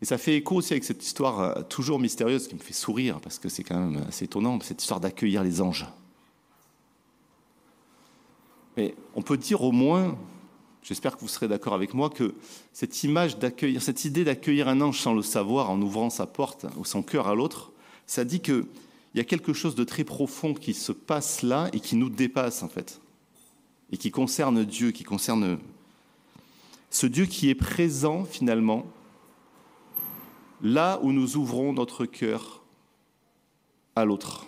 Et 0.00 0.04
ça 0.06 0.18
fait 0.18 0.36
écho 0.36 0.56
aussi 0.56 0.72
avec 0.72 0.84
cette 0.84 1.04
histoire 1.04 1.40
euh, 1.40 1.62
toujours 1.62 1.98
mystérieuse 1.98 2.46
qui 2.46 2.54
me 2.54 2.60
fait 2.60 2.74
sourire, 2.74 3.20
parce 3.20 3.38
que 3.38 3.48
c'est 3.48 3.62
quand 3.62 3.78
même 3.78 4.04
assez 4.08 4.26
étonnant, 4.26 4.58
cette 4.60 4.80
histoire 4.80 5.00
d'accueillir 5.00 5.42
les 5.42 5.60
anges. 5.60 5.86
Mais 8.76 8.94
on 9.14 9.22
peut 9.22 9.36
dire 9.36 9.62
au 9.62 9.72
moins, 9.72 10.16
j'espère 10.84 11.16
que 11.16 11.22
vous 11.22 11.28
serez 11.28 11.48
d'accord 11.48 11.74
avec 11.74 11.94
moi, 11.94 12.10
que 12.10 12.34
cette 12.72 13.02
image 13.02 13.38
d'accueillir, 13.38 13.82
cette 13.82 14.04
idée 14.04 14.22
d'accueillir 14.22 14.68
un 14.68 14.80
ange 14.80 15.00
sans 15.00 15.14
le 15.14 15.22
savoir, 15.22 15.70
en 15.70 15.80
ouvrant 15.82 16.10
sa 16.10 16.26
porte 16.26 16.66
ou 16.76 16.84
son 16.84 17.02
cœur 17.02 17.26
à 17.26 17.34
l'autre, 17.34 17.72
ça 18.06 18.24
dit 18.24 18.40
que 18.40 18.66
il 19.14 19.18
y 19.18 19.20
a 19.20 19.24
quelque 19.24 19.52
chose 19.52 19.76
de 19.76 19.84
très 19.84 20.02
profond 20.02 20.54
qui 20.54 20.74
se 20.74 20.90
passe 20.90 21.42
là 21.42 21.68
et 21.72 21.80
qui 21.80 21.96
nous 21.96 22.10
dépasse 22.10 22.62
en 22.62 22.68
fait, 22.68 23.00
et 23.90 23.96
qui 23.96 24.10
concerne 24.10 24.64
Dieu, 24.64 24.90
qui 24.90 25.04
concerne 25.04 25.58
ce 26.90 27.06
Dieu 27.06 27.26
qui 27.26 27.48
est 27.48 27.54
présent 27.54 28.24
finalement 28.24 28.86
là 30.62 30.98
où 31.02 31.12
nous 31.12 31.36
ouvrons 31.36 31.72
notre 31.72 32.06
cœur 32.06 32.62
à 33.96 34.04
l'autre, 34.04 34.46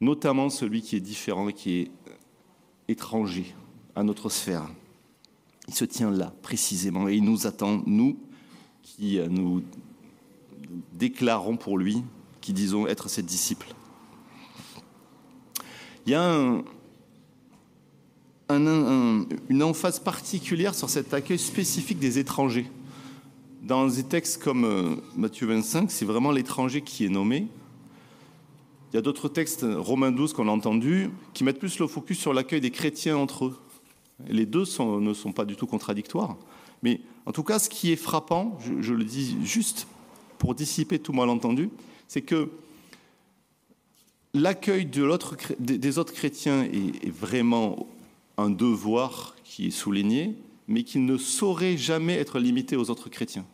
notamment 0.00 0.50
celui 0.50 0.82
qui 0.82 0.96
est 0.96 1.00
différent 1.00 1.48
et 1.48 1.52
qui 1.54 1.80
est 1.80 1.90
étranger 2.88 3.54
à 3.94 4.02
notre 4.02 4.28
sphère. 4.28 4.68
Il 5.68 5.74
se 5.74 5.84
tient 5.84 6.10
là 6.10 6.32
précisément 6.42 7.08
et 7.08 7.14
il 7.14 7.24
nous 7.24 7.46
attend, 7.46 7.82
nous 7.86 8.18
qui 8.82 9.18
nous 9.30 9.62
déclarons 10.92 11.56
pour 11.56 11.78
lui, 11.78 12.02
qui 12.40 12.52
disons 12.52 12.86
être 12.86 13.08
ses 13.08 13.22
disciples. 13.22 13.74
Il 16.06 16.12
y 16.12 16.14
a 16.14 16.62
une 18.50 19.62
emphase 19.62 19.98
particulière 19.98 20.74
sur 20.74 20.90
cet 20.90 21.14
accueil 21.14 21.38
spécifique 21.38 21.98
des 21.98 22.18
étrangers. 22.18 22.70
Dans 23.62 23.86
des 23.86 24.02
textes 24.02 24.42
comme 24.42 24.64
euh, 24.64 24.96
Matthieu 25.16 25.46
25, 25.46 25.90
c'est 25.90 26.04
vraiment 26.04 26.30
l'étranger 26.30 26.82
qui 26.82 27.06
est 27.06 27.08
nommé. 27.08 27.48
Il 28.92 28.96
y 28.96 28.98
a 28.98 29.00
d'autres 29.00 29.30
textes, 29.30 29.64
Romains 29.66 30.12
12 30.12 30.34
qu'on 30.34 30.48
a 30.48 30.50
entendu, 30.50 31.10
qui 31.32 31.44
mettent 31.44 31.58
plus 31.58 31.78
le 31.78 31.86
focus 31.86 32.18
sur 32.18 32.34
l'accueil 32.34 32.60
des 32.60 32.70
chrétiens 32.70 33.16
entre 33.16 33.46
eux. 33.46 33.58
Les 34.28 34.46
deux 34.46 34.64
ne 35.00 35.14
sont 35.14 35.32
pas 35.32 35.44
du 35.44 35.56
tout 35.56 35.66
contradictoires. 35.66 36.36
Mais 36.82 37.00
en 37.26 37.32
tout 37.32 37.42
cas, 37.42 37.58
ce 37.58 37.68
qui 37.68 37.90
est 37.92 37.96
frappant, 37.96 38.58
je, 38.60 38.92
le 38.92 39.04
dis 39.04 39.36
juste 39.42 39.86
pour 40.38 40.54
dissiper 40.54 40.98
tout 40.98 41.12
malentendu, 41.12 41.70
c'est 42.06 42.22
que 42.22 42.50
l'accueil 44.34 44.84
de 44.84 45.08
des 45.58 45.98
autres 45.98 46.12
chrétiens 46.12 46.62
est, 46.62 47.10
vraiment 47.10 47.86
un 48.36 48.50
devoir 48.50 49.34
qui 49.44 49.68
est 49.68 49.70
souligné, 49.70 50.34
mais 50.68 50.82
qui 50.82 50.98
ne 50.98 51.16
saurait 51.16 51.76
jamais 51.76 52.14
être 52.14 52.38
limité 52.38 52.76
aux 52.76 52.90
autres 52.90 53.08
chrétiens. 53.08 53.46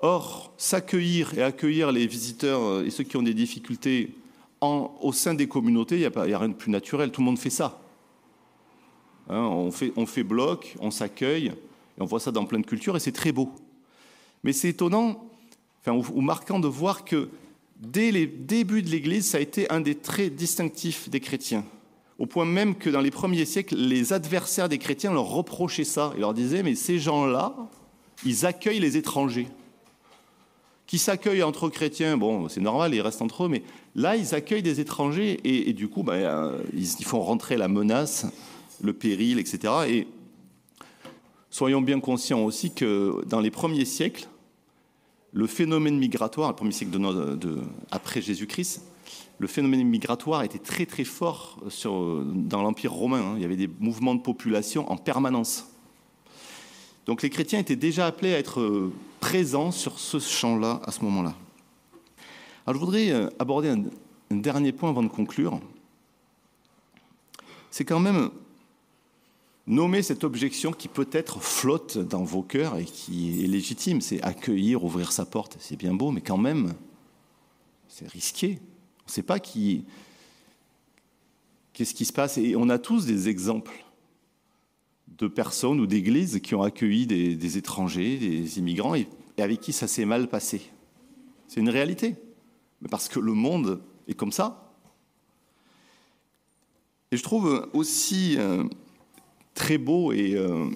Or, 0.00 0.52
s'accueillir 0.58 1.38
et 1.38 1.42
accueillir 1.42 1.92
les 1.92 2.06
visiteurs 2.06 2.84
et 2.84 2.90
ceux 2.90 3.04
qui 3.04 3.16
ont 3.16 3.22
des 3.22 3.34
difficultés 3.34 4.14
au 4.60 5.12
sein 5.12 5.34
des 5.34 5.46
communautés, 5.46 5.96
il 5.96 6.00
n'y 6.00 6.34
a, 6.34 6.38
rien 6.38 6.48
de 6.48 6.54
plus 6.54 6.70
naturel. 6.70 7.10
Tout 7.10 7.20
le 7.20 7.26
monde 7.26 7.38
fait 7.38 7.50
ça. 7.50 7.80
Hein, 9.28 9.40
on, 9.40 9.70
fait, 9.70 10.22
bloc, 10.22 10.76
on 10.80 10.90
s'accueille, 10.90 11.46
et 11.46 12.00
on 12.00 12.04
voit 12.04 12.20
ça 12.20 12.30
dans 12.30 12.44
plein 12.44 12.60
de 12.60 12.66
cultures, 12.66 12.96
et 12.96 13.00
c'est 13.00 13.12
très 13.12 13.32
beau. 13.32 13.50
Mais 14.44 14.52
c'est 14.52 14.68
étonnant, 14.68 15.24
enfin, 15.80 15.96
ou, 16.14 16.20
marquant 16.20 16.60
de 16.60 16.68
voir 16.68 17.04
que 17.04 17.28
dès 17.80 18.10
les 18.10 18.26
débuts 18.26 18.82
de 18.82 18.90
l'Église, 18.90 19.28
ça 19.28 19.38
a 19.38 19.40
été 19.40 19.70
un 19.70 19.80
des 19.80 19.96
traits 19.96 20.34
distinctifs 20.34 21.08
des 21.08 21.20
chrétiens. 21.20 21.64
Au 22.18 22.26
point 22.26 22.44
même 22.44 22.76
que 22.76 22.88
dans 22.88 23.00
les 23.00 23.10
premiers 23.10 23.44
siècles, 23.44 23.76
les 23.76 24.12
adversaires 24.12 24.68
des 24.68 24.78
chrétiens 24.78 25.12
leur 25.12 25.26
reprochaient 25.26 25.84
ça. 25.84 26.12
Ils 26.14 26.20
leur 26.20 26.32
disaient, 26.32 26.62
mais 26.62 26.74
ces 26.74 26.98
gens-là, 26.98 27.54
ils 28.24 28.46
accueillent 28.46 28.80
les 28.80 28.96
étrangers 28.96 29.48
qui 30.86 30.98
s'accueillent 30.98 31.42
entre 31.42 31.68
chrétiens, 31.68 32.16
bon, 32.16 32.48
c'est 32.48 32.60
normal, 32.60 32.94
ils 32.94 33.00
restent 33.00 33.22
entre 33.22 33.44
eux, 33.44 33.48
mais 33.48 33.62
là, 33.94 34.16
ils 34.16 34.34
accueillent 34.34 34.62
des 34.62 34.80
étrangers 34.80 35.40
et, 35.44 35.72
du 35.72 35.88
coup, 35.88 36.02
ben, 36.02 36.14
euh, 36.14 36.58
ils, 36.72 37.04
font 37.04 37.20
rentrer 37.20 37.56
la 37.56 37.68
menace, 37.68 38.26
le 38.82 38.92
péril, 38.92 39.38
etc. 39.38 39.72
Et 39.88 40.06
soyons 41.50 41.80
bien 41.80 42.00
conscients 42.00 42.44
aussi 42.44 42.72
que 42.74 43.24
dans 43.26 43.40
les 43.40 43.50
premiers 43.50 43.84
siècles, 43.84 44.28
le 45.32 45.46
phénomène 45.46 45.98
migratoire, 45.98 46.50
le 46.50 46.56
premier 46.56 46.72
siècle 46.72 46.98
après 47.90 48.22
Jésus-Christ, 48.22 48.82
le 49.38 49.46
phénomène 49.46 49.86
migratoire 49.86 50.42
était 50.42 50.58
très 50.58 50.86
très 50.86 51.04
fort 51.04 51.58
dans 51.84 52.62
l'Empire 52.62 52.92
romain. 52.92 53.20
Hein. 53.20 53.34
Il 53.36 53.42
y 53.42 53.44
avait 53.44 53.56
des 53.56 53.68
mouvements 53.80 54.14
de 54.14 54.22
population 54.22 54.90
en 54.90 54.96
permanence. 54.96 55.66
Donc 57.04 57.22
les 57.22 57.30
chrétiens 57.30 57.58
étaient 57.58 57.76
déjà 57.76 58.06
appelés 58.06 58.34
à 58.34 58.38
être 58.38 58.60
euh, 58.60 58.92
présents 59.20 59.70
sur 59.70 59.98
ce 59.98 60.18
champ-là 60.18 60.80
à 60.84 60.90
ce 60.90 61.04
moment-là. 61.04 61.34
Alors 62.66 62.80
je 62.80 62.84
voudrais 62.84 63.10
euh, 63.10 63.28
aborder 63.38 63.68
un, 63.68 63.84
dernier 64.30 64.72
point 64.72 64.90
avant 64.90 65.04
de 65.04 65.08
conclure. 65.08 65.60
C'est 67.70 67.84
quand 67.84 68.00
même 68.00 68.30
nommer 69.66 70.02
cette 70.02 70.24
objection 70.24 70.72
qui 70.72 70.88
peut-être 70.88 71.40
flotte 71.40 71.98
dans 71.98 72.24
vos 72.24 72.42
cœurs 72.42 72.76
et 72.78 72.84
qui 72.84 73.44
est 73.44 73.48
légitime. 73.48 74.00
C'est 74.00 74.22
accueillir, 74.22 74.84
ouvrir 74.84 75.12
sa 75.12 75.26
porte, 75.26 75.56
c'est 75.60 75.76
bien 75.76 75.94
beau, 75.94 76.10
mais 76.10 76.20
quand 76.20 76.38
même, 76.38 76.74
c'est 77.88 78.08
risqué. 78.08 78.60
On 79.00 79.08
ne 79.08 79.12
sait 79.12 79.22
pas 79.22 79.40
qui, 79.40 79.84
qu'est-ce 81.72 81.94
qui 81.94 82.04
se 82.04 82.12
passe. 82.12 82.38
Et 82.38 82.54
on 82.56 82.68
a 82.68 82.78
tous 82.78 83.06
des 83.06 83.28
exemples 83.28 83.84
de 85.18 85.26
personnes 85.28 85.80
ou 85.80 85.86
d'églises 85.86 86.40
qui 86.40 86.54
ont 86.54 86.62
accueilli 86.62 87.06
des, 87.06 87.58
étrangers, 87.58 88.18
des 88.18 88.58
immigrants, 88.58 88.94
et, 88.94 89.08
avec 89.38 89.60
qui 89.60 89.72
ça 89.72 89.86
s'est 89.88 90.04
mal 90.04 90.28
passé. 90.28 90.62
C'est 91.48 91.60
une 91.60 91.70
réalité. 91.70 92.16
Parce 92.90 93.08
que 93.08 93.18
le 93.18 93.32
monde 93.32 93.80
est 94.06 94.14
comme 94.14 94.32
ça. 94.32 94.74
Et 97.10 97.16
je 97.16 97.22
trouve 97.22 97.68
aussi 97.72 98.36
euh, 98.36 98.64
très 99.56 99.78
beau 99.78 100.12
et 100.12 100.34
euh, 100.36 100.66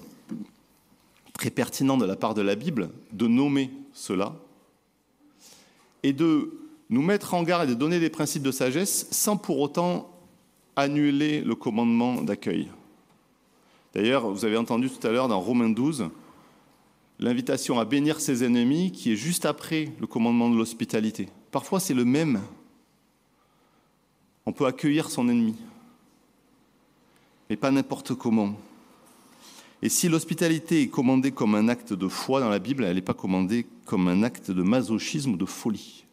très 1.33 1.51
pertinent 1.51 1.95
de 1.95 2.05
la 2.05 2.17
part 2.17 2.33
de 2.33 2.41
la 2.41 2.55
Bible 2.55 2.89
de 3.13 3.27
nommer 3.27 3.71
cela 3.93 4.35
et 6.03 6.11
de 6.11 6.59
nous 6.89 7.01
mettre 7.01 7.33
en 7.33 7.43
garde 7.43 7.69
et 7.69 7.73
de 7.73 7.79
donner 7.79 8.01
des 8.01 8.09
principes 8.09 8.43
de 8.43 8.51
sagesse 8.51 9.07
sans 9.11 9.37
pour 9.37 9.59
autant 9.59 10.09
annuler 10.75 11.41
le 11.41 11.55
commandement 11.55 12.21
d'accueil. 12.21 12.69
D'ailleurs, 13.93 14.29
vous 14.29 14.45
avez 14.45 14.57
entendu 14.57 14.89
tout 14.89 15.05
à 15.05 15.11
l'heure 15.11 15.27
dans 15.27 15.39
Romains 15.39 15.69
12 15.69 16.09
l'invitation 17.19 17.79
à 17.79 17.85
bénir 17.85 18.19
ses 18.19 18.43
ennemis 18.43 18.91
qui 18.91 19.13
est 19.13 19.15
juste 19.15 19.45
après 19.45 19.93
le 19.99 20.07
commandement 20.07 20.49
de 20.49 20.57
l'hospitalité. 20.57 21.29
Parfois, 21.51 21.79
c'est 21.79 21.93
le 21.93 22.03
même. 22.03 22.41
On 24.45 24.53
peut 24.53 24.65
accueillir 24.65 25.11
son 25.11 25.29
ennemi, 25.29 25.55
mais 27.49 27.57
pas 27.57 27.69
n'importe 27.69 28.15
comment. 28.15 28.55
Et 29.81 29.89
si 29.89 30.09
l'hospitalité 30.09 30.81
est 30.81 30.87
commandée 30.87 31.31
comme 31.31 31.55
un 31.55 31.67
acte 31.67 31.93
de 31.93 32.07
foi 32.07 32.39
dans 32.39 32.49
la 32.49 32.59
Bible, 32.59 32.83
elle 32.83 32.95
n'est 32.95 33.01
pas 33.01 33.13
commandée 33.13 33.65
comme 33.85 34.07
un 34.07 34.23
acte 34.23 34.51
de 34.51 34.61
masochisme 34.61 35.33
ou 35.33 35.37
de 35.37 35.45
folie. 35.45 36.05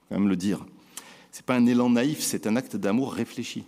Faut 0.00 0.06
quand 0.10 0.20
même 0.20 0.28
le 0.28 0.36
dire. 0.36 0.66
Ce 1.32 1.38
n'est 1.38 1.44
pas 1.44 1.54
un 1.54 1.66
élan 1.66 1.90
naïf, 1.90 2.20
c'est 2.20 2.46
un 2.46 2.56
acte 2.56 2.76
d'amour 2.76 3.12
réfléchi. 3.12 3.64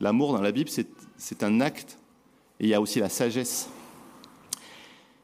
L'amour 0.00 0.32
dans 0.32 0.40
la 0.40 0.50
Bible, 0.50 0.70
c'est 1.16 1.42
un 1.42 1.60
acte 1.60 1.98
et 2.58 2.64
il 2.64 2.68
y 2.68 2.74
a 2.74 2.80
aussi 2.80 3.00
la 3.00 3.08
sagesse. 3.08 3.68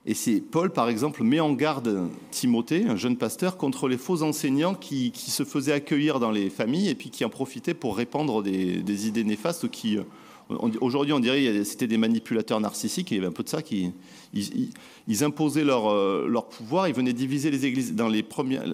Et 0.07 0.15
c'est 0.15 0.41
Paul, 0.41 0.71
par 0.71 0.89
exemple, 0.89 1.23
met 1.23 1.41
en 1.41 1.53
garde 1.53 2.09
Timothée, 2.31 2.87
un 2.87 2.97
jeune 2.97 3.17
pasteur, 3.17 3.57
contre 3.57 3.89
les 3.89 3.99
faux 3.99 4.23
enseignants 4.23 4.75
qui, 4.75 5.13
se 5.15 5.45
faisaient 5.45 5.73
accueillir 5.73 6.19
dans 6.19 6.31
les 6.31 6.49
familles 6.49 6.89
et 6.89 6.95
puis 6.95 7.11
qui 7.11 7.25
en 7.25 7.29
profitaient 7.29 7.75
pour 7.75 7.97
répandre 7.97 8.43
des, 8.43 9.07
idées 9.07 9.25
néfastes 9.25 9.69
qui, 9.69 9.99
aujourd'hui, 10.49 11.13
on 11.13 11.21
dirait 11.21 11.43
que 11.43 11.65
c'était 11.65 11.87
des 11.87 11.99
manipulateurs 11.99 12.61
narcissiques. 12.61 13.11
il 13.11 13.17
y 13.17 13.19
avait 13.19 13.27
un 13.27 13.33
peu 13.33 13.43
de 13.43 13.49
ça 13.49 13.63
qui, 13.63 13.93
ils, 14.33 15.25
imposaient 15.25 15.65
leur, 15.65 15.89
euh, 15.89 16.27
leur, 16.29 16.49
pouvoir. 16.49 16.89
Ils 16.89 16.95
venaient 16.95 17.13
diviser 17.13 17.51
les 17.51 17.67
églises. 17.67 17.95
Dans 17.95 18.09
les 18.09 18.23
premières, 18.23 18.65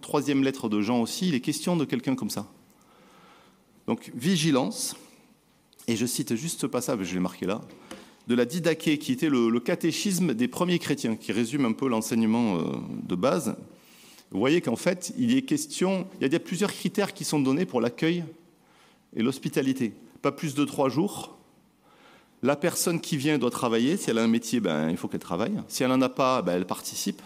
troisième 0.00 0.44
lettre 0.44 0.68
de 0.68 0.80
Jean 0.80 1.00
aussi, 1.00 1.28
il 1.28 1.34
est 1.34 1.40
question 1.40 1.76
de 1.76 1.84
quelqu'un 1.84 2.14
comme 2.14 2.30
ça. 2.30 2.46
Donc 3.86 4.12
vigilance. 4.14 4.96
Et 5.86 5.96
je 5.96 6.06
cite 6.06 6.34
juste 6.34 6.60
ce 6.60 6.66
passage, 6.66 7.02
je 7.02 7.14
l'ai 7.14 7.20
marqué 7.20 7.46
là 7.46 7.60
de 8.26 8.34
la 8.34 8.44
Didaché, 8.44 8.98
qui 8.98 9.12
était 9.12 9.28
le, 9.28 9.58
catéchisme 9.60 10.34
des 10.34 10.48
premiers 10.48 10.78
chrétiens, 10.78 11.16
qui 11.16 11.32
résume 11.32 11.64
un 11.64 11.72
peu 11.72 11.88
l'enseignement 11.88 12.56
euh, 12.56 12.62
de 13.06 13.14
base. 13.14 13.56
Vous 14.30 14.38
voyez 14.38 14.60
qu'en 14.60 14.76
fait, 14.76 15.12
il 15.18 15.32
y 15.32 16.34
a 16.34 16.40
plusieurs 16.40 16.72
critères 16.72 17.12
qui 17.12 17.24
sont 17.24 17.38
donnés 17.38 17.66
pour 17.66 17.80
l'accueil 17.80 18.24
et 19.14 19.22
l'hospitalité. 19.22 19.92
Pas 20.24 20.32
plus 20.32 20.54
de 20.54 20.64
trois 20.64 20.88
jours. 20.88 21.36
La 22.42 22.56
personne 22.56 22.98
qui 22.98 23.18
vient 23.18 23.36
doit 23.36 23.50
travailler. 23.50 23.98
Si 23.98 24.08
elle 24.08 24.16
a 24.16 24.22
un 24.22 24.26
métier, 24.26 24.58
ben, 24.58 24.88
il 24.88 24.96
faut 24.96 25.06
qu'elle 25.06 25.20
travaille. 25.20 25.52
Si 25.68 25.82
elle 25.82 25.90
n'en 25.90 26.00
a 26.00 26.08
pas, 26.08 26.40
ben, 26.40 26.54
elle 26.54 26.64
participe. 26.64 27.20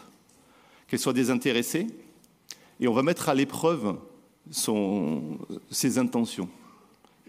Qu'elle 0.88 0.98
soit 0.98 1.12
désintéressée. 1.12 1.86
Et 2.80 2.88
on 2.88 2.92
va 2.92 3.04
mettre 3.04 3.28
à 3.28 3.36
l'épreuve 3.36 3.98
ses 4.50 5.98
intentions. 5.98 6.48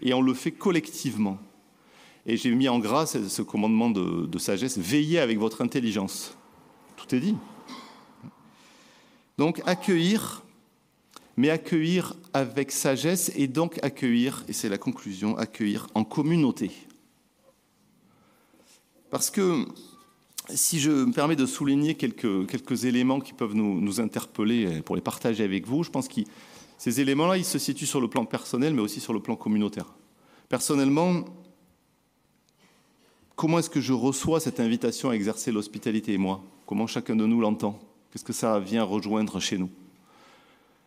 Et 0.02 0.12
on 0.12 0.22
le 0.22 0.34
fait 0.34 0.50
collectivement. 0.50 1.38
Et 2.26 2.36
j'ai 2.36 2.50
mis 2.50 2.68
en 2.68 2.80
grâce 2.80 3.16
ce 3.28 3.42
commandement 3.42 3.90
de, 3.90 4.38
sagesse, 4.38 4.76
veillez 4.76 5.20
avec 5.20 5.38
votre 5.38 5.62
intelligence. 5.62 6.36
Tout 6.96 7.14
est 7.14 7.20
dit. 7.20 7.36
Donc 9.38 9.62
accueillir, 9.66 10.42
mais 11.40 11.48
accueillir 11.48 12.14
avec 12.34 12.70
sagesse 12.70 13.32
et 13.34 13.46
donc 13.46 13.78
accueillir, 13.82 14.44
et 14.46 14.52
c'est 14.52 14.68
la 14.68 14.76
conclusion, 14.76 15.38
accueillir 15.38 15.86
en 15.94 16.04
communauté. 16.04 16.70
Parce 19.08 19.30
que 19.30 19.64
si 20.50 20.80
je 20.80 20.90
me 20.90 21.12
permets 21.12 21.36
de 21.36 21.46
souligner 21.46 21.94
quelques, 21.94 22.84
éléments 22.84 23.20
qui 23.20 23.32
peuvent 23.32 23.54
nous, 23.54 23.80
nous, 23.80 24.00
interpeller 24.02 24.82
pour 24.82 24.96
les 24.96 25.00
partager 25.00 25.42
avec 25.42 25.66
vous, 25.66 25.82
je 25.82 25.88
pense 25.88 26.08
qu'il 26.08 26.26
Ces 26.76 27.00
éléments-là, 27.00 27.38
ils 27.38 27.44
se 27.46 27.58
situent 27.58 27.86
sur 27.86 28.02
le 28.02 28.08
plan 28.08 28.26
personnel, 28.26 28.74
mais 28.74 28.82
aussi 28.82 29.00
sur 29.00 29.14
le 29.14 29.20
plan 29.20 29.34
communautaire. 29.34 29.94
Personnellement, 30.50 31.24
comment 33.34 33.60
est-ce 33.60 33.70
que 33.70 33.80
je 33.80 33.94
reçois 33.94 34.40
cette 34.40 34.60
invitation 34.60 35.08
à 35.08 35.14
exercer 35.14 35.52
l'hospitalité, 35.52 36.18
moi? 36.18 36.42
Comment 36.66 36.86
chacun 36.86 37.16
de 37.16 37.24
nous 37.24 37.40
l'entend? 37.40 37.80
Qu'est-ce 38.12 38.24
que 38.24 38.34
ça 38.34 38.60
vient 38.60 38.84
rejoindre 38.84 39.40
chez 39.40 39.56
nous? 39.56 39.70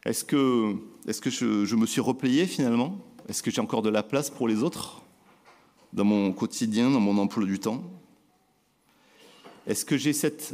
Est-ce 0.06 0.26
que, 0.26 0.76
est 1.08 1.20
que 1.22 1.30
je, 1.30 1.66
je 1.66 1.76
me 1.76 1.86
suis 1.86 2.02
replié 2.02 2.46
finalement? 2.46 2.98
Est-ce 3.30 3.42
que 3.42 3.52
j'ai 3.52 3.62
encore 3.62 3.82
de 3.82 3.89
la 3.89 4.04
place 4.04 4.30
pour 4.30 4.48
les 4.48 4.62
autres? 4.62 5.02
Dans 5.94 6.04
mon 6.04 6.34
quotidien, 6.34 6.89
dans 6.89 7.00
mon 7.00 7.18
emploi 7.18 7.46
du 7.46 7.60
temps? 7.60 7.84
Est-ce 9.66 9.86
que 9.86 9.96
j'ai 9.96 10.12
cette, 10.12 10.54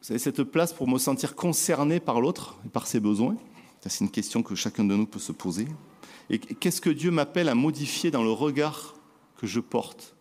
cette 0.00 0.44
place 0.44 0.72
pour 0.72 0.86
me 0.86 0.98
sentir 0.98 1.34
concerné 1.34 1.98
par 1.98 2.20
l'autre 2.20 2.58
et 2.64 2.68
par 2.68 2.86
ses 2.86 3.00
besoins? 3.00 3.36
C'est 3.80 4.04
une 4.04 4.10
question 4.10 4.44
que 4.44 4.54
chacun 4.54 4.84
de 4.84 4.94
nous 4.94 5.06
peut 5.06 5.18
se 5.18 5.32
poser. 5.32 5.66
Et 6.30 6.38
qu'est-ce 6.38 6.80
que 6.80 6.90
Dieu 6.90 7.10
m'appelle 7.10 7.48
à 7.48 7.56
modifier 7.56 8.12
dans 8.12 8.22
le 8.22 8.30
regard 8.30 8.94
que 9.36 9.48
je 9.48 9.58
porte 9.58 10.14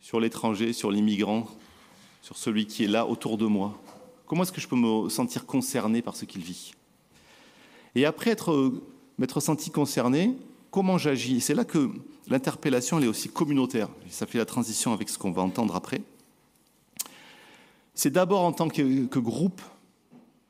sur 0.00 0.18
l'étranger, 0.18 0.72
sur 0.72 0.90
l'immigrant, 0.90 1.46
sur 2.22 2.38
celui 2.38 2.66
qui 2.66 2.84
est 2.84 2.88
là 2.88 3.06
autour 3.06 3.36
de 3.36 3.44
moi? 3.44 3.78
Comment 4.30 4.44
est-ce 4.44 4.52
que 4.52 4.60
je 4.60 4.68
peux 4.68 4.76
me 4.76 5.08
sentir 5.08 5.44
concerné 5.44 6.02
par 6.02 6.14
ce 6.14 6.24
qu'il 6.24 6.42
vit? 6.42 6.70
Et 7.96 8.04
après 8.04 8.30
être, 8.30 8.72
m'être 9.18 9.40
senti 9.40 9.70
concerné, 9.70 10.36
comment 10.70 10.98
j'agis? 10.98 11.40
C'est 11.40 11.56
là 11.56 11.64
que 11.64 11.90
l'interpellation 12.28 13.00
est 13.00 13.08
aussi 13.08 13.28
communautaire. 13.28 13.88
ça 14.08 14.26
fait 14.26 14.38
la 14.38 14.44
transition 14.44 14.92
avec 14.92 15.08
ce 15.08 15.18
qu'on 15.18 15.32
va 15.32 15.42
entendre 15.42 15.74
après. 15.74 16.00
C'est 17.92 18.12
d'abord 18.12 18.42
en 18.42 18.52
tant 18.52 18.68
que, 18.68 19.06
que, 19.06 19.18
groupe 19.18 19.62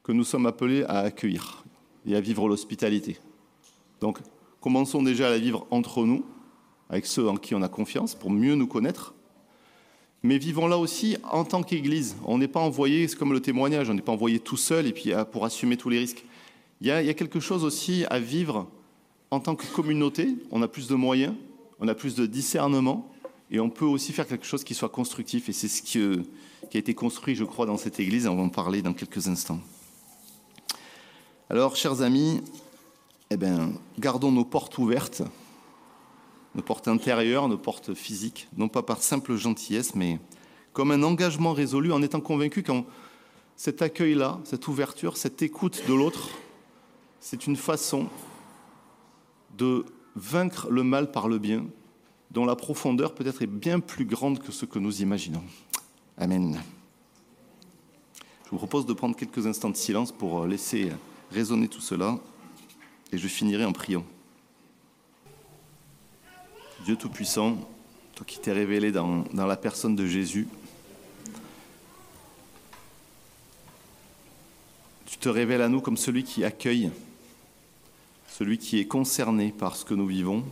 que 0.02 0.12
nous 0.12 0.24
sommes 0.24 0.44
appelés 0.44 0.84
à 0.84 0.98
accueillir 0.98 1.64
et 2.04 2.14
à 2.14 2.20
vivre 2.20 2.50
l'hospitalité. 2.50 3.16
Donc, 4.02 4.18
commençons 4.60 5.02
déjà 5.02 5.28
à 5.28 5.30
la 5.30 5.38
vivre 5.38 5.66
entre 5.70 6.04
nous, 6.04 6.22
avec 6.90 7.06
ceux 7.06 7.30
en 7.30 7.36
qui 7.38 7.54
on 7.54 7.62
a 7.62 7.68
confiance, 7.70 8.14
pour 8.14 8.30
mieux 8.30 8.56
nous 8.56 8.66
connaître. 8.66 9.14
Mais 10.22 10.38
vivons-la 10.38 10.76
aussi 10.76 11.16
en 11.30 11.44
tant 11.44 11.62
qu'Église. 11.62 12.16
On 12.24 12.38
n'est 12.38 12.48
pas 12.48 12.60
envoyé, 12.60 13.08
c'est 13.08 13.16
comme 13.16 13.32
le 13.32 13.40
témoignage, 13.40 13.88
on 13.88 13.94
n'est 13.94 14.02
pas 14.02 14.12
envoyé 14.12 14.38
tout 14.38 14.58
seul 14.58 14.86
et 14.86 14.92
puis 14.92 15.12
pour 15.32 15.44
assumer 15.44 15.76
tous 15.76 15.88
les 15.88 15.98
risques. 15.98 16.24
Il 16.82 16.86
y, 16.86 16.90
a, 16.90 17.14
quelque 17.14 17.40
chose 17.40 17.64
aussi 17.64 18.04
à 18.08 18.18
vivre 18.18 18.66
en 19.30 19.40
tant 19.40 19.54
que 19.54 19.66
communauté. 19.66 20.28
On 20.50 20.62
a 20.62 20.68
plus 20.68 20.88
de 20.88 20.94
moyens, 20.94 21.34
on 21.78 21.88
a 21.88 21.94
plus 21.94 22.14
de 22.14 22.24
discernement 22.24 23.10
et 23.50 23.60
on 23.60 23.68
peut 23.68 23.84
aussi 23.84 24.12
faire 24.12 24.26
quelque 24.26 24.46
chose 24.46 24.64
qui 24.64 24.74
soit 24.74 24.88
constructif. 24.88 25.48
Et 25.48 25.52
c'est 25.52 25.68
ce 25.68 25.82
qui, 25.82 25.98
qui 26.70 26.76
a 26.76 26.80
été 26.80 26.94
construit, 26.94 27.34
je 27.34 27.44
crois, 27.44 27.66
dans 27.66 27.76
cette 27.76 28.00
Église. 28.00 28.26
On 28.26 28.36
va 28.36 28.42
en 28.42 28.48
parler 28.48 28.80
dans 28.80 28.94
quelques 28.94 29.28
instants. 29.28 29.60
Alors, 31.50 31.76
chers 31.76 32.00
amis, 32.00 32.40
eh 33.30 33.36
bien, 33.36 33.72
gardons 33.98 34.32
nos 34.32 34.44
portes 34.44 34.78
ouvertes, 34.78 35.22
nos 36.60 36.66
portes 36.66 36.88
intérieures, 36.88 37.48
nos 37.48 37.56
portes 37.56 37.94
physiques, 37.94 38.46
non 38.58 38.68
pas 38.68 38.82
par 38.82 39.02
simple 39.02 39.34
gentillesse, 39.36 39.94
mais 39.94 40.18
comme 40.74 40.90
un 40.90 41.02
engagement 41.02 41.54
résolu 41.54 41.90
en 41.90 42.02
étant 42.02 42.20
convaincu 42.20 42.62
qu'en 42.62 42.84
cet 43.56 43.80
accueil-là, 43.80 44.38
cette 44.44 44.68
ouverture, 44.68 45.16
cette 45.16 45.40
écoute 45.40 45.82
de 45.88 45.94
l'autre, 45.94 46.28
c'est 47.18 47.46
une 47.46 47.56
façon 47.56 48.08
de 49.56 49.86
vaincre 50.16 50.68
le 50.68 50.82
mal 50.82 51.10
par 51.10 51.28
le 51.28 51.38
bien, 51.38 51.64
dont 52.30 52.44
la 52.44 52.56
profondeur 52.56 53.14
peut-être 53.14 53.40
est 53.40 53.46
bien 53.46 53.80
plus 53.80 54.04
grande 54.04 54.38
que 54.38 54.52
ce 54.52 54.66
que 54.66 54.78
nous 54.78 55.00
imaginons. 55.00 55.42
Amen. 56.18 56.60
Je 58.44 58.50
vous 58.50 58.58
propose 58.58 58.84
de 58.84 58.92
prendre 58.92 59.16
quelques 59.16 59.46
instants 59.46 59.70
de 59.70 59.76
silence 59.76 60.12
pour 60.12 60.44
laisser 60.44 60.92
résonner 61.32 61.68
tout 61.68 61.80
cela. 61.80 62.18
Et 63.12 63.18
je 63.18 63.28
finirai 63.28 63.64
en 63.64 63.72
priant. 63.72 64.04
Dieu 66.84 66.96
Tout-Puissant, 66.96 67.58
toi 68.14 68.24
qui 68.26 68.38
t'es 68.38 68.52
révélé 68.52 68.90
dans, 68.90 69.24
dans, 69.34 69.46
la 69.46 69.56
personne 69.56 69.94
de 69.94 70.06
Jésus, 70.06 70.48
tu 75.04 75.18
te 75.18 75.28
révèles 75.28 75.60
à 75.60 75.68
nous 75.68 75.82
comme 75.82 75.98
celui 75.98 76.24
qui 76.24 76.42
accueille, 76.42 76.90
celui 78.28 78.56
qui 78.56 78.78
est 78.78 78.86
concerné 78.86 79.52
par 79.52 79.76
ce 79.76 79.84
que 79.84 79.92
nous 79.92 80.06
vivons 80.06 80.42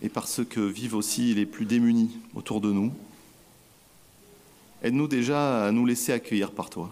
et 0.00 0.08
par 0.08 0.28
ce 0.28 0.42
que 0.42 0.60
vivent 0.60 0.94
aussi 0.94 1.34
les 1.34 1.46
plus 1.46 1.66
démunis 1.66 2.16
autour 2.36 2.60
de 2.60 2.70
nous. 2.70 2.92
Aide-nous 4.82 5.08
déjà 5.08 5.66
à 5.66 5.72
nous 5.72 5.86
laisser 5.86 6.12
accueillir 6.12 6.52
par 6.52 6.70
toi, 6.70 6.88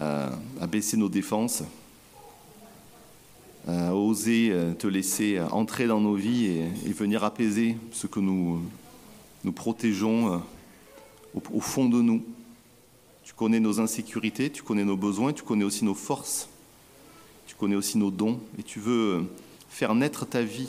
à, 0.00 0.32
à 0.60 0.66
baisser 0.66 0.96
nos 0.96 1.08
défenses, 1.08 1.62
à 3.68 3.94
oser 3.94 4.54
te 4.78 4.86
laisser 4.86 5.40
entrer 5.50 5.86
dans 5.86 6.00
nos 6.00 6.14
vies 6.14 6.46
et, 6.86 6.92
venir 6.92 7.24
apaiser 7.24 7.76
ce 7.92 8.06
que 8.06 8.20
nous, 8.20 8.60
nous 9.44 9.52
protégeons 9.52 10.42
au, 11.34 11.60
fond 11.60 11.88
de 11.88 12.00
nous. 12.00 12.22
Tu 13.24 13.34
connais 13.34 13.60
nos 13.60 13.80
insécurités, 13.80 14.50
tu 14.50 14.62
connais 14.62 14.84
nos 14.84 14.96
besoins, 14.96 15.32
tu 15.32 15.42
connais 15.42 15.64
aussi 15.64 15.84
nos 15.84 15.94
forces, 15.94 16.48
tu 17.46 17.54
connais 17.54 17.76
aussi 17.76 17.98
nos 17.98 18.10
dons 18.10 18.40
et 18.58 18.62
tu 18.62 18.80
veux 18.80 19.24
faire 19.68 19.94
naître 19.94 20.26
ta 20.26 20.42
vie 20.42 20.68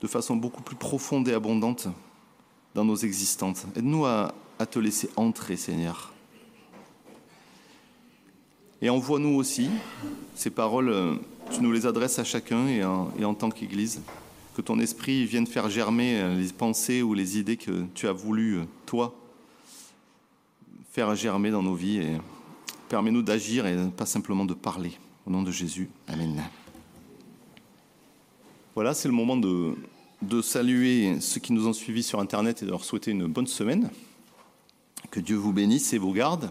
de 0.00 0.06
façon 0.06 0.36
beaucoup 0.36 0.62
plus 0.62 0.76
profonde 0.76 1.28
et 1.28 1.34
abondante 1.34 1.88
dans 2.74 2.84
nos 2.84 2.96
existences. 2.96 3.64
Aide-nous 3.76 4.06
à 4.06 4.32
te 4.70 4.78
laisser 4.78 5.08
entrer, 5.16 5.56
Seigneur. 5.56 6.12
Et 8.82 8.88
envoie-nous 8.88 9.34
aussi 9.34 9.68
ces 10.34 10.48
paroles 10.48 11.18
tu 11.50 11.60
nous 11.62 11.72
les 11.72 11.86
adresses 11.86 12.18
à 12.18 12.24
chacun 12.24 12.66
et 12.68 12.84
en, 12.84 13.34
tant 13.34 13.50
qu'Église. 13.50 14.00
Que 14.54 14.62
ton 14.62 14.78
esprit 14.78 15.26
vienne 15.26 15.46
faire 15.46 15.68
germer 15.70 16.36
les 16.36 16.48
pensées 16.48 17.02
ou 17.02 17.14
les 17.14 17.38
idées 17.38 17.56
que 17.56 17.84
tu 17.94 18.08
as 18.08 18.12
voulu, 18.12 18.60
toi, 18.86 19.14
faire 20.92 21.14
germer 21.14 21.50
dans 21.50 21.62
nos 21.62 21.74
vies. 21.74 21.98
Et 21.98 22.16
permets-nous 22.88 23.22
d'agir 23.22 23.66
et 23.66 23.76
pas 23.96 24.06
simplement 24.06 24.44
de 24.44 24.54
parler. 24.54 24.92
Au 25.26 25.30
nom 25.30 25.42
de 25.42 25.50
Jésus. 25.50 25.88
Amen. 26.08 26.42
Voilà, 28.74 28.94
c'est 28.94 29.08
le 29.08 29.14
moment 29.14 29.36
de 29.36 30.42
saluer 30.42 31.20
ceux 31.20 31.40
qui 31.40 31.52
nous 31.52 31.66
ont 31.66 31.72
suivis 31.72 32.02
sur 32.02 32.20
Internet 32.20 32.62
et 32.62 32.66
de 32.66 32.70
leur 32.70 32.84
souhaiter 32.84 33.10
une 33.10 33.26
bonne 33.26 33.46
semaine. 33.46 33.90
Que 35.10 35.20
Dieu 35.20 35.36
vous 35.36 35.52
bénisse 35.52 35.92
et 35.92 35.98
vous 35.98 36.12
garde. 36.12 36.50